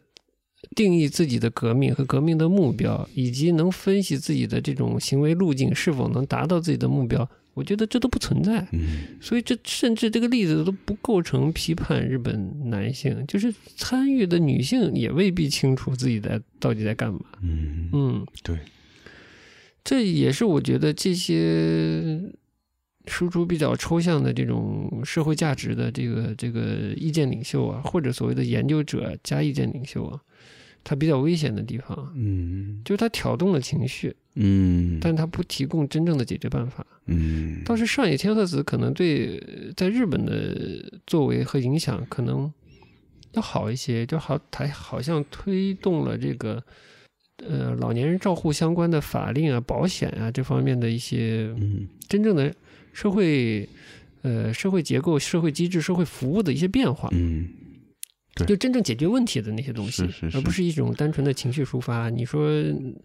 [0.75, 8.65] 定义自己的革命和革命的目标，以及能分析自己的这种行为路径是否能达到自己的目标，我觉得这都不存在。
[8.71, 17.19] 嗯，所以这甚至这个例子都不构成批判日本男性，就是参与的女性也未必清楚自己在到底在干嘛。
[17.41, 18.59] 嗯嗯，对，
[19.83, 22.21] 这也是我觉得这些
[23.07, 30.19] 输出比较抽象的这种社会价值的这个这个意见领袖啊，或者所谓的研究者加意见领袖啊。
[30.83, 39.39] 他比较危险的地方，嗯，就是他挑动了情绪，嗯，但他不提供真正的解决办法，嗯，倒是上野千鹤子可能对
[39.77, 42.51] 在日本的作为和影响可能
[43.33, 46.63] 要好一些，就好，他好像推动了这个
[47.47, 51.53] 呃老年人照护相关的法令啊、保险啊这方面的一些
[52.09, 52.51] 真正的
[52.93, 53.67] 社会
[54.21, 57.49] 呃社会结构、社会机制、社会服务的一些变化，嗯。
[58.47, 62.09] 就真正解决问题的那些东西，而不是一种单纯的情绪抒发。
[62.09, 62.49] 你说，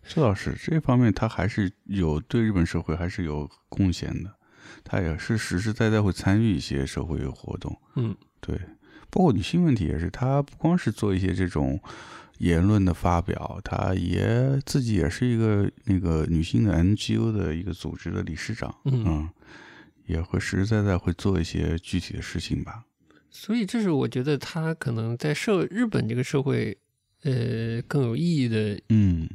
[0.07, 4.33] 这倒是这方面，他还是有对日本社会还是有贡献的。
[4.85, 7.77] 他也是实实在在会参与一些社会活动。
[7.97, 8.57] 嗯，对，
[9.11, 11.79] 包括女性问题也是，他不光是做一些这种
[12.39, 18.73] 言论的发表，他也自己也是一个那个女性的 NGO 的一个组织的理事长。
[18.85, 19.29] 嗯，
[20.07, 22.85] 也会实实在在会做一些具体的事情吧。
[23.31, 26.77] 所以，这是我觉得他可能在社日本这个社会，
[27.23, 28.81] 呃，更有意义的。
[28.89, 29.29] 嗯，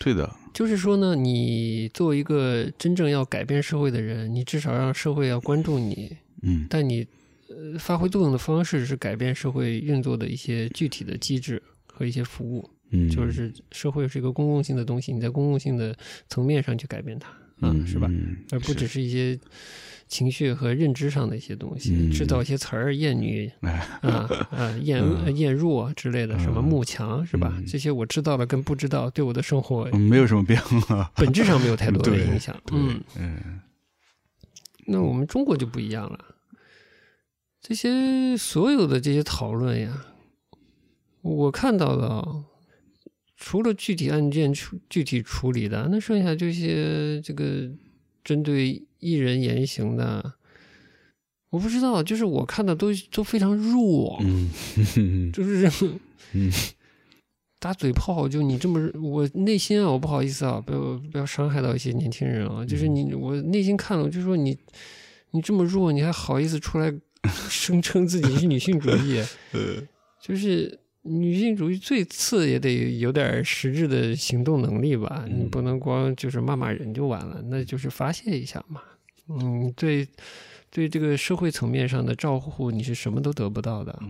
[0.00, 0.34] 对的。
[0.52, 6.16] 就是说呢，你作为一个真正要改变社会的人，你至少让社会要关注你。
[6.42, 6.66] 嗯。
[6.68, 7.06] 但你
[7.48, 12.68] 呃发挥作用的方式是改变社会运作的一些具体的机制和一些服务。
[12.90, 13.08] 嗯。
[13.08, 15.96] 就是社会是一个公共性的东西，你在公共性的
[16.28, 18.08] 层面上去改变它，嗯，是吧？
[18.50, 19.38] 而不只是一些。
[20.06, 25.02] 情绪和认知上的一些东西，制造一些词儿，厌女啊啊， 厌
[25.34, 27.58] 厌弱之类的，什么慕强是吧？
[27.66, 32.54] 这些我知道了，跟不知道对我的生活没有什么变化，本质上没有太多的影响。
[32.70, 33.60] 嗯嗯，
[34.86, 36.18] 那我们中国就不一样了，
[37.60, 40.04] 这些所有的这些讨论呀，
[41.22, 42.44] 我看到的，
[43.36, 47.68] 除了具体案件处具体处理的，那剩下这些这个
[48.22, 48.82] 针对。
[49.00, 50.32] 艺人言行的，
[51.50, 55.70] 我不知道，就是我看的都都非常弱，嗯，就是
[56.32, 56.50] 嗯，
[57.60, 60.80] 打嘴炮，就你这么，我内心啊，我不好意思啊，不要
[61.12, 64.56] 不要伤害到一些年轻人啊，就是你，我内心看了，就说你
[65.32, 66.90] 你这么弱，你还好意思出来
[67.50, 69.22] 声称自己是女性主义？
[70.18, 70.80] 就是。
[71.04, 78.80] 女性主义最次也得有点实质的行动能力吧，你不能光就是骂骂人就完了，那就是发泄一下嘛。
[79.28, 80.06] 嗯，对，
[80.70, 84.02] 对这个社会层面上的照护，你是什么都得不到的。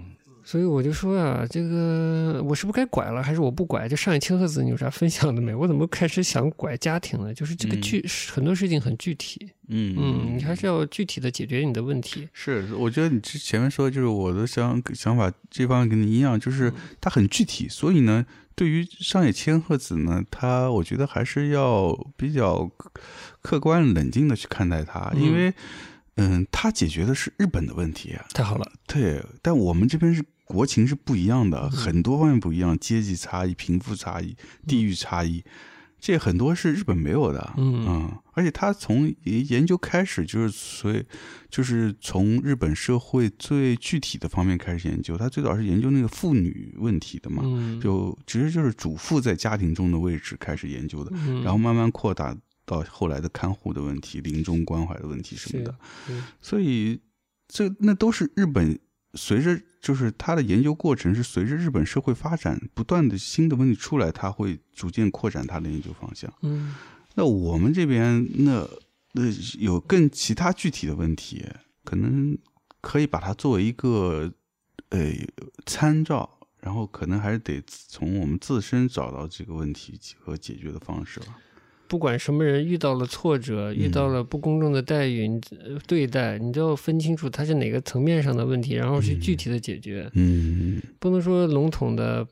[0.45, 3.89] 所以我就说啊，这个我是不是该拐了，还是我不拐？
[3.89, 5.55] 就上一千赫子，你有啥分享的没？
[5.55, 7.33] 我怎么开始想拐家庭了？
[7.33, 12.29] 就是这个具很多事情很具体，嗯嗯，你还是要具体的解决你的问题。
[12.35, 16.71] 是，我觉得你之前面说就是我的想想法这方面跟你一样，就是
[17.01, 22.71] 它很具体，所以呢，对于上野千鹤子呢，他我觉得还是要比较
[23.41, 25.55] 客观冷静的去看待他，因为
[26.17, 34.37] 嗯，他解决的是日本的问题啊，太好了，对，但我们这边是国情是不一样的，很多方面不一样，阶级差异、贫富差异、
[34.67, 35.43] 地域差异。
[35.99, 41.03] 这很多是日本没有的，嗯，而且他从研究开始就是，所以
[41.49, 45.17] 就是从日本社会最具体的方面开始研究。
[45.17, 47.43] 他最早是研究那个妇女问题的嘛，
[47.83, 51.11] 就其实就是主妇在家庭中的位置开始研究的，
[51.43, 52.37] 然后慢慢扩大
[52.67, 55.75] 到后来的看护的问题、临终关怀的问题什么的。
[56.43, 57.01] 所以
[57.49, 58.79] 这那都是日本。
[59.17, 66.33] 随着就是他的研究过程是随着日本社会发展不断的新的问题出来，他会逐渐扩展他的研究方向。
[66.41, 66.75] 嗯，
[67.17, 68.67] 那我们这边那
[69.13, 69.25] 那
[69.59, 71.45] 有更其他具体的问题，
[71.85, 72.35] 可能
[72.81, 74.33] 可以把它作为一个
[74.89, 75.13] 呃
[75.67, 81.37] 参照，然后可能还是得从我们自身找到这个问题和解决的方式吧。
[81.87, 85.41] 不管什么人遇到了挫折，遇到了不公正的待遇
[85.87, 90.11] 对待，你都要分清楚它是哪个层面上的问题，然后去具体的解决。
[90.15, 92.27] 嗯，不能说笼统的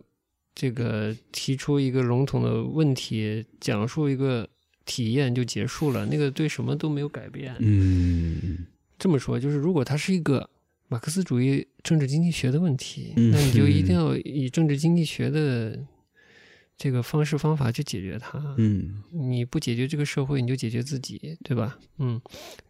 [0.55, 4.49] 这个提出一个笼统的问题，讲述一个
[4.87, 7.55] 体验就结束了，那个对什么都没有改变。
[7.59, 8.67] 嗯，
[8.99, 10.49] 这么说就是，如果它是一个
[10.89, 15.79] 马克思主义政治经济学的问题，那你就一定要以政治经济学的。
[16.83, 21.79] 这个方式方法去解决它，嗯，你不解决这个社会，你就解决自己，对吧？
[21.99, 22.21] 嗯，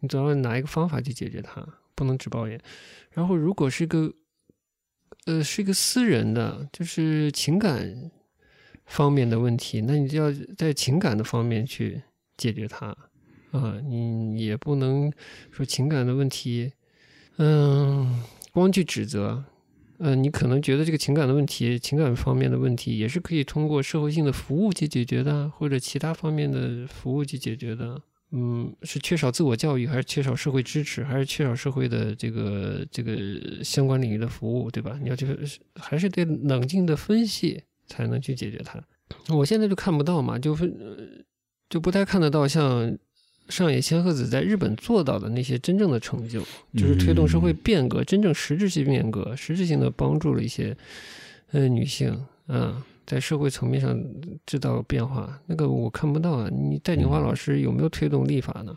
[0.01, 2.61] 你总要拿一个方法去解决它，不能只抱怨。
[3.09, 4.13] 然后，如果是一个，
[5.25, 8.11] 呃，是一个私人的，就是情感
[8.85, 11.99] 方面的问题，那你就要在情感的方面去
[12.37, 12.95] 解决它
[13.49, 15.11] 啊，你也不能
[15.49, 16.71] 说情感的问题，
[17.37, 19.43] 嗯，光去指责。
[20.05, 28.01] 嗯，你可能觉得这个情感的问题、情感方面的问题，也是可以通过社会性的服务去解决的，或者其他方面的服务去解决的。
[28.31, 33.15] 嗯，是缺少自我教育，还是缺少社会支持，还是缺少社会的这个这个
[33.63, 34.99] 相关领域的服务，对吧？
[35.01, 35.25] 你要去，
[35.75, 38.83] 还是得冷静的分析才能去解决它。
[39.33, 41.25] 我现在就看不到嘛，就是
[41.69, 42.97] 就不太看得到像。
[43.49, 46.41] 上野千鹤子在日本做到的那些真正的成就，
[46.75, 50.75] 就是推动社会变革，真正实质性变革，实质性的帮助了一些
[51.51, 52.17] 呃女性
[52.47, 54.01] 啊，在社会层面上
[54.45, 55.37] 制造变化。
[55.45, 58.75] 那个我看不到啊，你戴锦华老师有没有推动立法呢？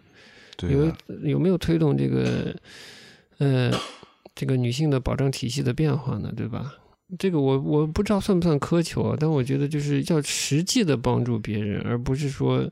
[0.69, 0.93] 有
[1.23, 2.55] 有没有推动这个
[3.39, 3.73] 呃
[4.35, 6.33] 这个女性的保障体系的变化呢？
[6.37, 6.75] 对吧？
[7.19, 12.69] 这个我我不知道算不算苛求啊，但我觉得就是要实际的帮助别人，而不是说。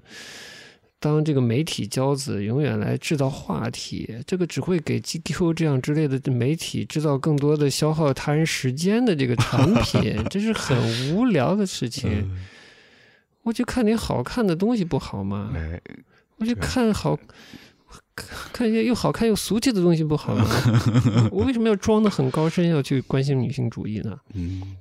[1.04, 12.34] 当这个媒体骄子永远来制造话题，这个只会给 GQ 这样之类的媒体制造更多的消耗他人时间的这个产品，这是很无聊的事情。
[13.42, 15.52] 我就看点好看的东西不好吗？
[16.38, 17.18] 我就看好
[18.50, 20.48] 看一些又好看又俗气的东西不好吗？
[21.30, 24.18] 我为什么要装的很高深，要去关心女性主义呢？
[24.32, 24.76] 嗯。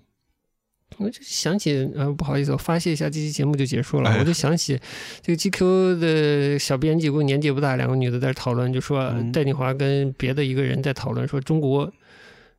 [0.98, 4.16] 我就想起，呃，不好意思，我发泄一下，这期节目就结束了。
[4.20, 4.80] 我就想起
[5.22, 11.92] 这个 GQ 的小编辑，不过年纪也不大，两个女的在讨论，就说戴锦华跟别的一个人在讨论，说中国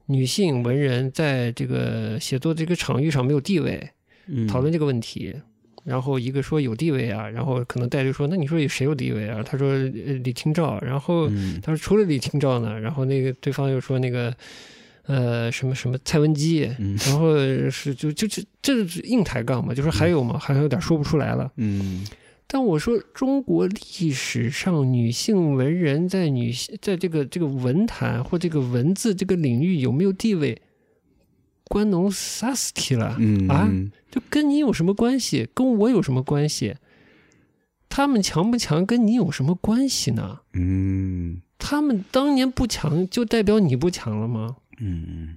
[0.06, 3.90] 女性文人在这个写作这个场域上没有地位，
[4.48, 5.34] 讨论这个问题。
[5.84, 9.42] 然后一个说有地位啊，然后可能戴就说，那你说有谁有地位啊？
[9.42, 9.76] 他说
[10.22, 11.28] 李清照，然后
[11.62, 14.34] 他说除了李清照呢，然后那个对方又说那个。
[15.06, 16.60] 呃，什么什么蔡文姬，
[17.06, 17.36] 然后
[17.70, 20.38] 是就就就这是硬抬杠嘛，就说还有嘛？
[20.38, 21.52] 好像有点说不出来了。
[21.56, 22.06] 嗯，
[22.46, 30.62] 但我说中国历史上女性文人在女性在这个这个文坛或这个文字这个领域有没有地位，
[31.64, 33.18] 关侬啥事体了？
[33.48, 33.70] 啊，
[34.10, 35.48] 就跟你有什么关系？
[35.52, 36.76] 跟我有什么关系？
[37.90, 40.40] 他们强不强跟你有什么关系呢？
[40.54, 44.56] 嗯，他们当年不强，就代表你不强了吗？
[44.78, 45.36] 嗯嗯，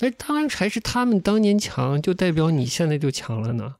[0.00, 3.76] 哎，当然还是他们当年强，就代表你现在就强了呢。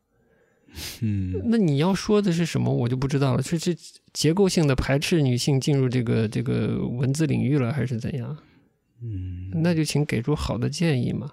[1.00, 3.42] 嗯，那你要说的是什么，我就不知道了。
[3.42, 3.76] 是是
[4.12, 8.36] 结构性的排斥女性进入这个这个文字领域了，还是怎样？
[9.02, 11.32] 嗯，那就请给出好的建议嘛，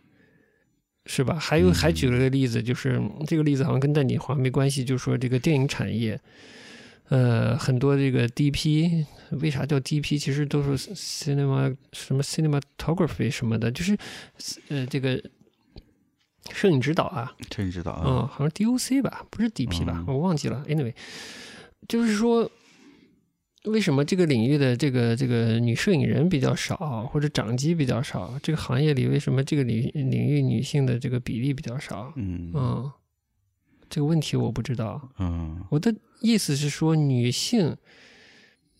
[1.05, 1.37] 是吧？
[1.37, 6.19] 还有还举了个例子，就是这个例子好像跟戴锦华没关系，就说这个电影产业。
[7.09, 10.19] 呃，很多这个 DP，为啥叫 DP？
[10.19, 13.97] 其实都是 cinema 什么 cinematography 什么的，就是
[14.69, 15.21] 呃这个
[16.51, 20.65] 摄影指导啊，摄影指导啊，嗯，好像 DOC 吧，不是 DP 吧，我忘记了。
[20.67, 20.93] Anyway，
[21.87, 22.49] 就是说，
[23.65, 28.33] 为什么这个领域的这个这个女摄影人比较少，或者掌机比较少？
[28.41, 32.11] 这个行业里为什么这个领领域女性的这个比例比较少？
[32.15, 32.91] 嗯嗯，
[33.89, 35.09] 这个问题我不知道。
[35.19, 37.75] 嗯我的意思是说，女性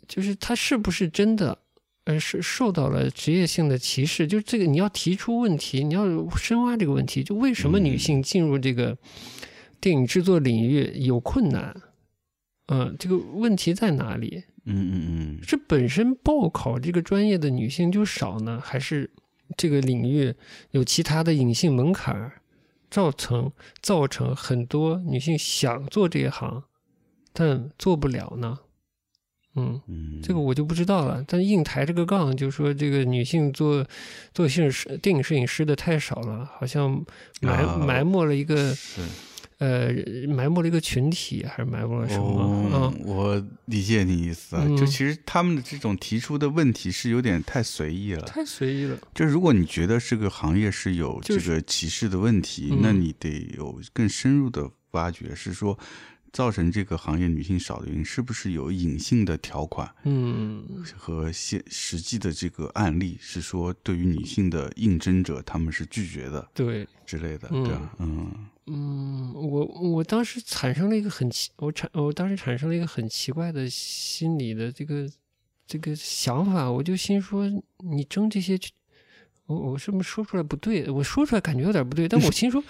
[0.08, 1.58] 就是她是不是真的，
[2.06, 4.26] 呃，是受到了职业性的歧视？
[4.26, 6.06] 就是这个你要提出问题，你要
[6.38, 8.98] 深挖这个问题，就为什么女性进入这个
[9.80, 11.76] 电影制作领域有困难？
[12.68, 14.44] 嗯、这个问题在哪里？
[14.66, 19.10] 嗯嗯嗯是本身报考这个专业的女性就少呢，还是
[19.56, 20.34] 这个领域
[20.72, 22.42] 有其他的隐性门槛儿，
[22.90, 23.52] 造成
[23.82, 26.64] 造成很多女性想做这一行，
[27.34, 28.60] 但做不了呢？
[29.56, 31.24] 嗯，嗯，这个我就不知道了。
[31.28, 33.84] 但硬抬这个杠，就说这个女性做
[34.32, 37.04] 做摄影师、电影摄影师的太少了，好像
[37.42, 39.02] 埋、啊埋没了一个是
[39.60, 39.90] 呃
[40.28, 42.26] 埋没了一个群体，还是埋没了什么？
[42.26, 48.22] 哦嗯，我理解你意思啊，嗯就其实他们的这种提出的问题是有点太随意了。
[48.28, 48.98] 太随意了。
[49.14, 55.78] 就如果你觉得这个行业是有这个歧视的问题，嗯那你得有更深入的挖掘，是说
[56.32, 60.64] 造成这个行业女性少的原因，是不是有隐性的条款嗯
[60.96, 66.88] 和现实际的这个案例，是说对于女性的应征者他们是拒绝的对。
[67.08, 68.32] 之类的，嗯对吧，嗯
[68.70, 75.10] 嗯，我我当时产生了一个很奇，我产我当时产生了一个很奇怪的心理的这个
[75.66, 78.60] 这个想法，我就心说，你争这些，
[79.46, 80.90] 我我是不是说出来不对？
[80.90, 82.62] 我说出来感觉有点不对，但我心说，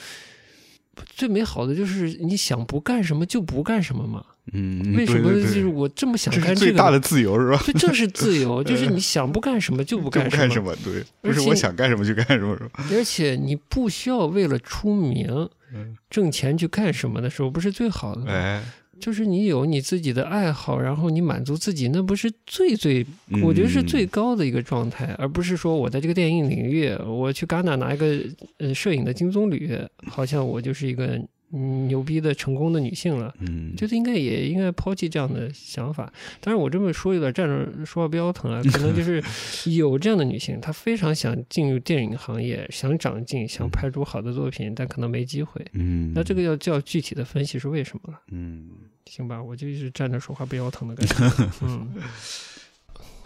[1.06, 4.24] 最美好的就是你想不干什么就不干什么嘛。
[4.54, 6.60] 嗯，为什么就是我这么想这干这个？
[6.60, 7.62] 是最大的自由是吧？
[7.66, 12.86] 这正是自由， 就是你想不干什么就不干什么，不干什么，对，不是我想干什么就干什么，是吧？
[12.92, 18.32] 而且你不需要为了出名嗯挣钱去干什么的时候，不是最好的吗？
[18.32, 18.64] 哎，
[19.00, 23.06] 就是你有你自己的爱好，然后你满足自己，那不是最最，
[23.44, 28.20] 我觉得是最嗯高的一个状态，而不是说我在这个电影领域，我去戛纳拿一个
[28.58, 31.20] 呃摄影的金棕榈，好像我就是一个
[31.54, 33.34] 嗯牛逼的成功的女性了。
[33.40, 36.12] 嗯，觉得应该也应该抛弃这样的想法。
[36.42, 39.24] 当然，我这么说有点站着说话不腰疼啊， 可能就是
[39.72, 45.66] 有这样的女性，她非常想进入电影行业，想长进，想拍出好的作品，但可能没机会。
[45.74, 48.22] 嗯，那这个要叫具体的分析是为什么了。
[48.32, 48.70] 嗯
[49.06, 51.48] 行吧，我就一直站着说话不腰疼的感觉。
[51.64, 51.88] 嗯，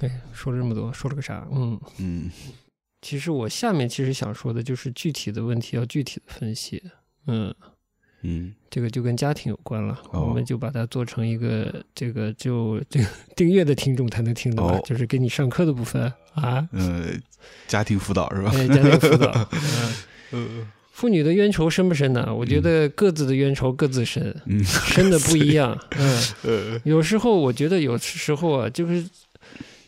[0.02, 1.48] 哎，说了这么多，说了个啥？
[1.52, 2.30] 嗯，嗯
[3.02, 6.84] 其实我下面其实想说的就是具体的问题要具体的分析。
[7.26, 7.52] 嗯，
[8.22, 8.54] 嗯。
[8.70, 10.22] 这个就跟家庭有关了，哦。
[10.22, 14.82] 我们就把它做成一个这个就这个订阅的听众才能听的吧，哦。
[14.86, 16.04] 就是给你上课的部分
[16.34, 17.08] 啊，呃，
[17.68, 18.52] 家庭辅导是吧？
[18.56, 19.50] 哎，家庭辅导。
[20.32, 22.32] 嗯呃 妇女的冤仇深不深呢？
[22.34, 25.76] 我觉得各自的冤仇各自深，嗯深的不一样。
[25.98, 29.04] 嗯，呃有时候我觉得有时候啊，就是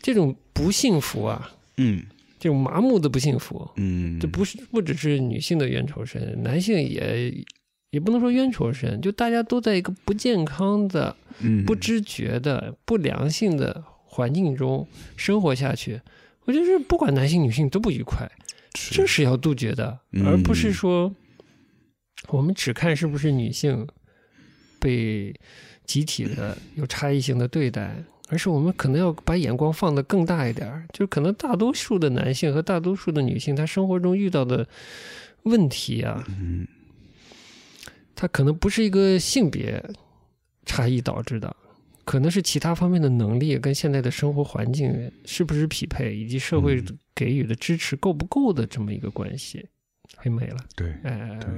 [0.02, 2.04] 这种不幸福啊，嗯。
[2.40, 7.34] 这种麻木的不幸福，嗯，这不是不只是女性的冤仇深，男性也
[7.94, 11.64] 也不能说冤仇深，就大家都在一个不健康的、嗯。
[11.64, 16.02] 不知觉的、不良性的环境中生活下去。
[16.46, 18.28] 我觉得是不管男性女性都不愉快，
[18.74, 20.26] 这是要杜绝的，嗯。
[20.26, 21.14] 而不是说
[22.30, 23.88] 我们只看是不是女性
[24.80, 25.32] 被
[25.86, 34.68] 集体的有差异性的对待，而是我们可能要把眼光放得更大一点儿，就可能大多数的男性和大多数的女性，他生活中遇到的
[35.44, 36.68] 问题啊，嗯
[38.16, 39.84] 它可能不是一个性别
[40.66, 41.56] 差异导致的，
[42.06, 46.98] 可能是其他方面的能力跟现在的生活环境是不是匹配，以及社会嗯。
[47.16, 49.64] 给予的支持够不够的这么一个关系，
[50.16, 50.58] 很美了。
[50.76, 51.50] 对，呃对，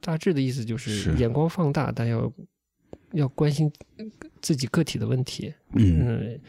[0.00, 1.12] 大致的意思就是是。
[1.16, 2.32] 眼光放大，但要
[3.10, 3.68] 要关心
[4.40, 6.06] 自己个体的问题，嗯。
[6.06, 6.40] 嗯，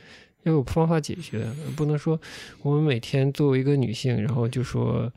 [0.44, 1.44] 要有方法解决，
[1.76, 2.22] 不能说
[2.61, 5.11] 我们每天作为一个女性，然后就说，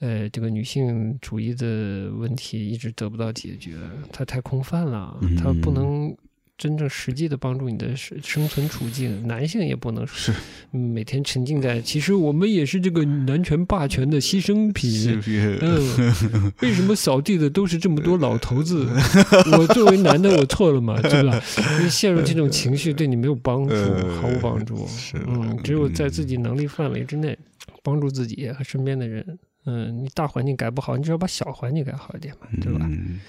[0.00, 3.74] 呃，这个女性主义的问题一直得不到解决，
[4.12, 6.16] 它太空泛了，它不嗯能
[6.56, 9.26] 真正实际的帮助你的生生存处境。
[9.26, 10.32] 男性也不能是
[10.72, 15.20] 嗯每天沉浸在，其实我们也是这个男权霸权的牺牲品。
[15.60, 18.86] 嗯，为什么扫地的都是这么多老头子？
[19.58, 21.40] 我作为男的，我错了嘛，对吧？
[21.82, 24.86] 你陷入这种情绪对你没有帮助，呃毫无帮助。
[25.26, 27.36] 嗯，只有在自己能力范围之内，
[27.82, 29.38] 帮助自己和身边的人。
[29.70, 32.86] 嗯，你大环境改不好，你只要把小环境改好一点嘛，对吧？
[32.88, 33.20] 嗯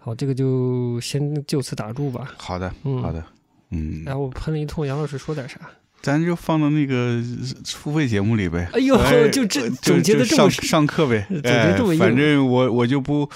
[0.00, 2.32] 好，这个就先就此打住吧。
[2.38, 3.22] 好的，嗯好的，
[3.70, 5.60] 嗯，然后我喷了一通，杨老师说点啥？
[6.00, 7.20] 咱就放到那个
[7.64, 8.68] 付费节目里呗。
[8.72, 13.30] 哎呦哎就这总结的这么上课呗，总结哎这么哎反正我我就不，我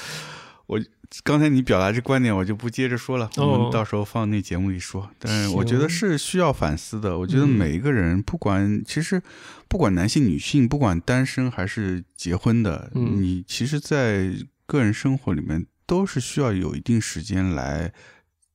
[1.22, 5.10] 刚才你表达这观点，我就不接着说了，我们到时候放那节目里说。
[5.18, 7.18] 但是我觉得是需要反思的。
[7.18, 9.22] 我觉得每一个人，不管其实
[9.68, 14.32] 不管男性女性，不管单身还是结婚的，你其实，在
[14.64, 17.92] 个人生活里面都是需要有一定时间来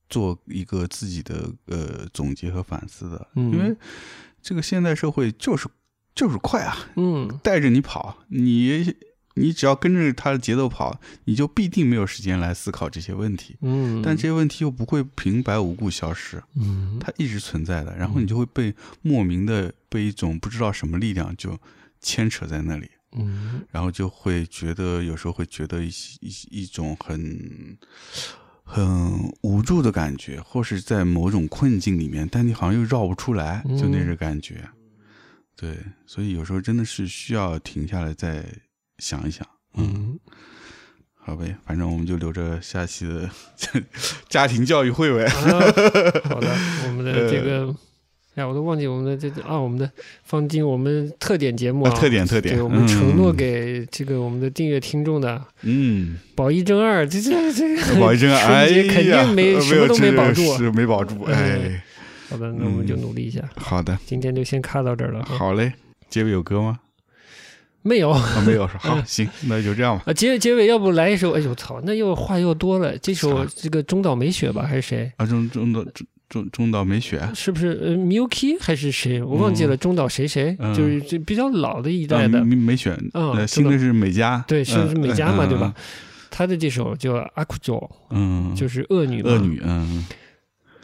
[0.08, 3.76] 做一个自己的呃总结和反思的，因为
[4.42, 5.68] 这个现代社会就是
[6.14, 8.94] 就是快啊，嗯，带着你跑，你。
[9.38, 13.56] 你只要跟着他的节奏跑，你就必定没有时间来思考这些问题。
[13.62, 16.42] 嗯，但这些问题又不会平白无故消失。
[16.56, 21.58] 嗯，它一直存在的，然后你就会被莫名的被一种不知道什么力量就
[22.00, 22.90] 牵扯在那里。
[23.12, 25.90] 嗯，然后就会觉得有时候会觉得一
[26.20, 27.78] 一一种很
[28.64, 34.68] 很无助的感觉，或是在某种困境里面，但你好像又绕不出来，就那种感觉。
[35.56, 38.44] 对，所以有时候真的是需要停下来再。
[38.98, 39.46] 想一想，
[39.76, 40.18] 嗯，
[41.14, 43.28] 好呗，反正我们就留着下期的
[44.28, 45.28] 家庭教育会呗。
[45.28, 46.48] 好的，
[46.86, 47.74] 我们的 这个，
[48.34, 49.90] 哎，我都忘记我们的这啊，我们的
[50.24, 57.66] 放进我们特点节目啊，特点特点，对我们承诺给这个我们的订阅听众的，嗯，保一争二，这这这，
[58.00, 61.82] 保一争二，哎呀，肯定没什么都没保住，是没保住，哎，
[62.30, 63.40] 好的，那我们就努力一下。
[63.56, 65.24] 好的，今天就先卡到这儿了。
[65.24, 65.72] 好嘞，
[66.08, 66.80] 结尾有歌吗？
[67.88, 68.12] 没有，
[68.44, 70.04] 没有说 好行，那就这样吧。
[70.06, 71.32] 啊，结结尾要不来一首？
[71.32, 72.96] 哎呦操，那又话又多了。
[72.98, 75.10] 这首这个中岛美雪吧，还是谁？
[75.16, 77.68] 啊，中中岛中中中岛美雪是不是？
[77.82, 79.22] 呃，Milky 还是谁？
[79.22, 79.76] 我忘记了。
[79.76, 80.54] 中岛谁谁？
[80.76, 82.94] 就是这比较老的一代的美雪。
[83.14, 84.44] 嗯，新的是美嘉。
[84.46, 85.74] 对，是是美嘉嘛，对吧？
[86.30, 89.22] 他的这首叫阿库佐，嗯，就是恶女。
[89.22, 90.04] 恶女，嗯。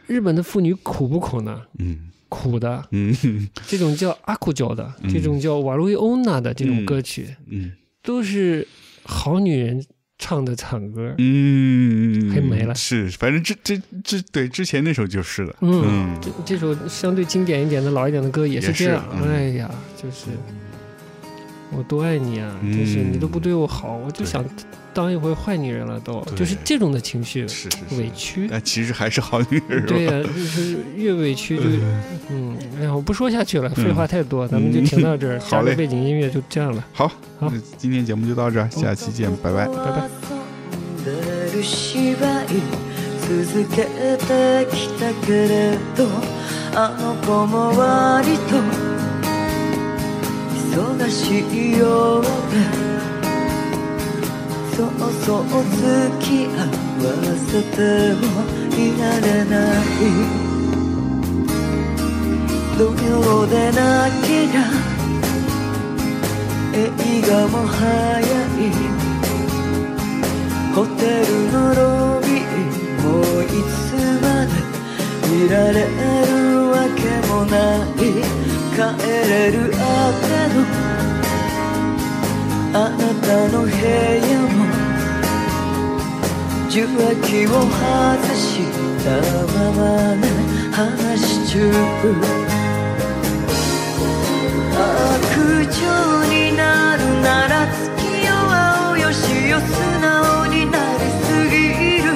[0.07, 1.61] 日本的妇女苦不苦呢？
[1.79, 2.11] 嗯。
[2.35, 7.71] 苦的，嗯，这种叫阿库角的，这种叫瓦路伊欧娜的这种歌曲，嗯，
[8.03, 8.67] 都是
[9.05, 9.85] 好女人
[10.19, 20.27] 唱的惨歌，嗯，还没了，是，反正这这这对之前那首就是了，嗯，这这首相对经典一点的老一点的歌也是这样，哎呀，就是
[21.71, 24.45] 我多爱你啊，就是你都不对我好，我就想。
[24.95, 28.47] 当一回坏女人了，都就是这种的情绪，是是委屈。
[28.49, 31.65] 但其实还是好女人，对呀，就是越委屈就
[32.31, 35.41] 嗯，哎呀，我不说下去了，废话太多，咱们就停到这儿。
[35.41, 36.85] 好嘞，背景音乐就这样了。
[36.93, 40.09] 好，好，今天节目就到这儿，下期见，拜拜，拜拜。
[54.75, 55.87] そう付
[56.19, 57.07] き合わ
[57.47, 57.79] せて
[58.15, 58.23] も
[58.75, 59.87] いられない
[62.77, 64.59] 土曜でなきゃ
[66.75, 67.81] 映画も早
[68.29, 68.75] い
[70.75, 72.43] ホテルのロビー
[73.01, 74.51] もういつまで
[75.37, 75.75] いられ
[76.27, 77.55] るわけもな
[77.87, 77.97] い
[78.75, 79.79] 帰れるあ
[80.21, 81.04] ての
[82.77, 83.79] あなたの部屋
[84.51, 84.67] も
[86.67, 88.67] 受話器を外し
[89.05, 89.07] た
[89.55, 90.27] ままね
[90.73, 91.71] 話中
[94.75, 94.83] 悪
[95.71, 95.79] 女
[96.27, 97.87] になるなら月
[98.27, 99.71] 夜青よしよ素
[100.01, 102.11] 直になりすぎる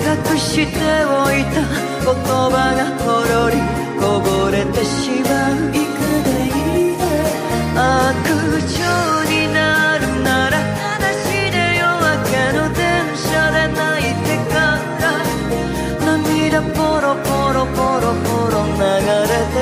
[0.00, 1.60] 隠しておいた
[2.00, 3.60] 言葉がほろり
[4.00, 6.96] こぼれてしまういかがいい
[7.76, 8.15] 悪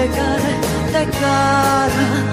[0.08, 2.24] てから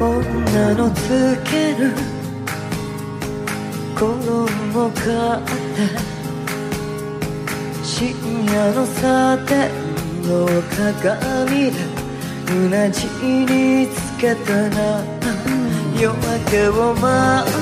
[0.00, 1.92] 女のつける
[3.94, 5.04] 衣買
[5.38, 5.88] って
[7.82, 9.77] 深夜のサテン
[10.28, 11.78] の鏡で
[12.52, 15.02] うなじにつけたら
[15.98, 17.52] 夜明けを待っ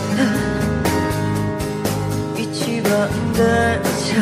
[2.37, 2.91] て一番
[3.35, 4.19] 電車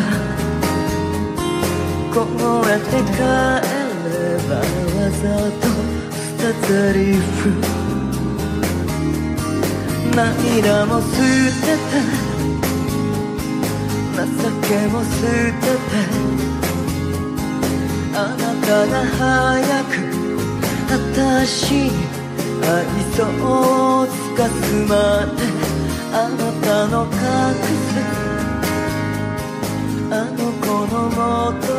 [2.12, 2.20] 凍
[2.68, 4.12] えて帰れ
[4.46, 5.24] ばわざ
[5.60, 5.64] と
[6.12, 7.24] 捨て台詞
[10.14, 11.96] 涙も捨てて
[14.14, 14.20] 情
[14.68, 15.08] けも捨
[15.60, 16.63] てて
[18.16, 19.92] あなたが早く
[20.88, 21.90] 私に
[22.62, 25.42] 愛想をつかすまで
[26.12, 27.12] あなたの隠
[27.74, 27.98] す
[30.10, 31.18] あの子のも
[31.60, 31.73] と